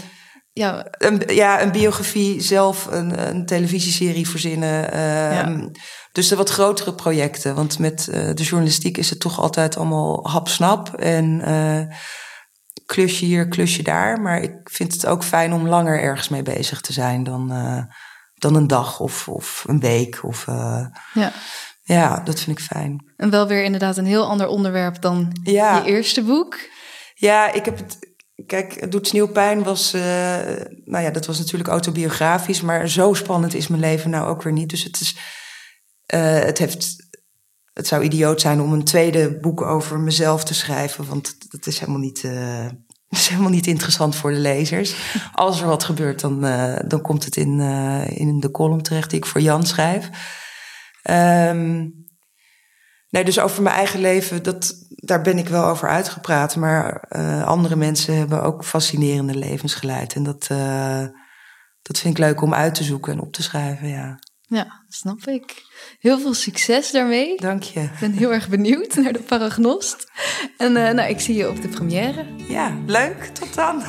ja. 0.54 0.86
Een, 0.90 1.22
ja, 1.26 1.62
een 1.62 1.72
biografie, 1.72 2.40
zelf 2.40 2.86
een, 2.86 3.28
een 3.28 3.46
televisieserie 3.46 4.28
verzinnen. 4.28 4.96
Ja. 5.32 5.70
Dus 6.12 6.28
de 6.28 6.36
wat 6.36 6.50
grotere 6.50 6.94
projecten. 6.94 7.54
Want 7.54 7.78
met 7.78 8.08
uh, 8.10 8.14
de 8.14 8.42
journalistiek 8.42 8.96
is 8.96 9.10
het 9.10 9.20
toch 9.20 9.40
altijd 9.40 9.76
allemaal 9.76 10.28
hapsnap. 10.28 10.94
En 10.94 11.42
uh, 11.48 11.96
klusje 12.86 13.24
hier, 13.24 13.48
klusje 13.48 13.82
daar. 13.82 14.20
Maar 14.20 14.42
ik 14.42 14.52
vind 14.64 14.92
het 14.92 15.06
ook 15.06 15.24
fijn 15.24 15.52
om 15.52 15.68
langer 15.68 16.00
ergens 16.00 16.28
mee 16.28 16.42
bezig 16.42 16.80
te 16.80 16.92
zijn 16.92 17.24
dan, 17.24 17.48
dan 18.34 18.54
een 18.54 18.66
dag 18.66 19.00
of, 19.00 19.28
of 19.28 19.64
een 19.66 19.80
week. 19.80 20.18
Of, 20.22 20.44
ja. 21.14 21.32
ja, 21.82 22.20
dat 22.20 22.40
vind 22.40 22.58
ik 22.58 22.64
fijn. 22.64 23.12
En 23.16 23.30
wel 23.30 23.46
weer 23.46 23.64
inderdaad 23.64 23.96
een 23.96 24.06
heel 24.06 24.26
ander 24.26 24.46
onderwerp 24.46 25.00
dan 25.00 25.38
ja. 25.42 25.76
je 25.76 25.84
eerste 25.84 26.22
boek. 26.22 26.58
Ja, 27.14 27.52
ik 27.52 27.64
heb 27.64 27.76
het 27.78 28.13
Kijk, 28.46 28.80
het 28.80 28.92
doet 28.92 29.06
sneeuwpijn 29.06 29.62
was, 29.62 29.94
uh, 29.94 30.02
nou 30.84 31.04
ja, 31.04 31.10
dat 31.10 31.26
was 31.26 31.38
natuurlijk 31.38 31.68
autobiografisch, 31.68 32.60
maar 32.60 32.88
zo 32.88 33.14
spannend 33.14 33.54
is 33.54 33.68
mijn 33.68 33.80
leven 33.80 34.10
nou 34.10 34.28
ook 34.28 34.42
weer 34.42 34.52
niet. 34.52 34.70
Dus 34.70 34.84
het 34.84 35.00
is, 35.00 35.16
uh, 36.14 36.38
het 36.38 36.58
heeft, 36.58 37.08
het 37.72 37.86
zou 37.86 38.02
idioot 38.02 38.40
zijn 38.40 38.60
om 38.60 38.72
een 38.72 38.84
tweede 38.84 39.38
boek 39.38 39.62
over 39.62 39.98
mezelf 39.98 40.44
te 40.44 40.54
schrijven, 40.54 41.08
want 41.08 41.50
dat 41.50 41.66
is 41.66 41.78
helemaal 41.78 42.00
niet, 42.00 42.22
uh, 42.26 42.66
is 43.08 43.28
helemaal 43.28 43.50
niet 43.50 43.66
interessant 43.66 44.16
voor 44.16 44.30
de 44.30 44.38
lezers. 44.38 44.94
Als 45.32 45.60
er 45.60 45.66
wat 45.66 45.84
gebeurt, 45.84 46.20
dan, 46.20 46.40
dan 46.88 47.00
komt 47.02 47.24
het 47.24 47.36
in, 47.36 47.60
in 48.08 48.40
de 48.40 48.50
column 48.50 48.82
terecht 48.82 49.10
die 49.10 49.18
ik 49.18 49.26
voor 49.26 49.40
Jan 49.40 49.66
schrijf. 49.66 50.08
Um, 51.10 52.04
Nee, 53.14 53.24
dus 53.24 53.38
over 53.38 53.62
mijn 53.62 53.76
eigen 53.76 54.00
leven, 54.00 54.42
dat, 54.42 54.83
daar 55.04 55.20
ben 55.20 55.38
ik 55.38 55.48
wel 55.48 55.64
over 55.64 55.88
uitgepraat. 55.88 56.56
Maar 56.56 57.04
uh, 57.10 57.44
andere 57.44 57.76
mensen 57.76 58.16
hebben 58.16 58.42
ook 58.42 58.64
fascinerende 58.64 59.34
levens 59.34 59.74
geleid. 59.74 60.14
En 60.14 60.22
dat, 60.22 60.48
uh, 60.52 61.06
dat 61.82 61.98
vind 61.98 62.18
ik 62.18 62.24
leuk 62.24 62.42
om 62.42 62.54
uit 62.54 62.74
te 62.74 62.84
zoeken 62.84 63.12
en 63.12 63.20
op 63.20 63.32
te 63.32 63.42
schrijven, 63.42 63.88
ja. 63.88 64.18
Ja, 64.46 64.84
snap 64.88 65.20
ik. 65.24 65.62
Heel 65.98 66.18
veel 66.20 66.34
succes 66.34 66.90
daarmee. 66.90 67.36
Dank 67.36 67.62
je. 67.62 67.80
Ik 67.80 67.98
ben 68.00 68.12
heel 68.12 68.32
erg 68.32 68.48
benieuwd 68.48 68.94
naar 69.02 69.12
de 69.12 69.22
Paragnost. 69.22 70.10
En 70.56 70.76
uh, 70.76 70.90
nou, 70.90 71.08
ik 71.08 71.20
zie 71.20 71.36
je 71.36 71.48
op 71.48 71.62
de 71.62 71.68
première. 71.68 72.26
Ja, 72.48 72.76
leuk. 72.86 73.24
Tot 73.24 73.54
dan. 73.54 73.82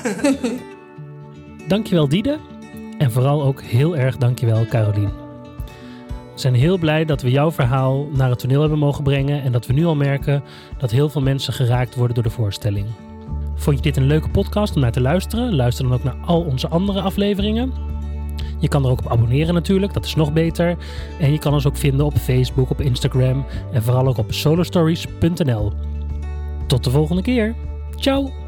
dankjewel 1.68 2.10
Diede. 2.10 2.40
En 2.98 3.12
vooral 3.12 3.44
ook 3.44 3.62
heel 3.62 3.98
erg 3.98 4.18
dankjewel 4.18 4.66
Carolien. 4.66 5.25
Zijn 6.36 6.54
heel 6.54 6.78
blij 6.78 7.06
dat 7.06 7.22
we 7.22 7.32
jouw 7.32 7.52
verhaal 7.52 8.08
naar 8.12 8.30
het 8.30 8.40
toneel 8.40 8.62
hebben 8.62 8.80
mogen 8.80 9.04
brengen 9.04 9.42
en 9.42 9.52
dat 9.52 9.66
we 9.66 9.74
nu 9.74 9.86
al 9.86 9.96
merken 9.96 10.44
dat 10.78 10.92
heel 10.92 11.10
veel 11.10 11.22
mensen 11.22 11.54
geraakt 11.54 11.96
worden 11.96 12.16
door 12.16 12.24
de 12.24 12.30
voorstelling. 12.30 12.86
Vond 13.56 13.78
je 13.78 13.84
dit 13.84 13.98
een 13.98 14.08
leuke 14.08 14.30
podcast 14.30 14.76
om 14.76 14.82
naar 14.82 14.92
te 14.92 15.02
luisteren? 15.02 15.56
Luister 15.56 15.86
dan 15.86 15.94
ook 15.94 16.04
naar 16.04 16.18
al 16.26 16.42
onze 16.42 16.68
andere 16.68 17.02
afleveringen. 17.02 17.74
Je 18.60 18.68
kan 18.68 18.84
er 18.86 18.90
ook 18.90 19.00
op 19.00 19.12
abonneren 19.12 19.54
natuurlijk, 19.54 19.94
dat 19.94 20.06
is 20.06 20.16
nog 20.16 20.34
beter. 20.34 20.78
En 21.20 21.32
je 21.32 21.40
kan 21.40 21.54
ons 21.54 21.68
ook 21.68 21.78
vinden 21.78 22.06
op 22.06 22.18
Facebook, 22.18 22.70
op 22.70 22.82
Instagram 22.82 23.46
en 23.72 23.84
vooral 23.84 24.08
ook 24.08 24.18
op 24.18 24.34
solostories.nl. 24.34 25.72
Tot 26.68 26.84
de 26.84 26.90
volgende 26.90 27.22
keer. 27.22 27.56
Ciao! 27.96 28.45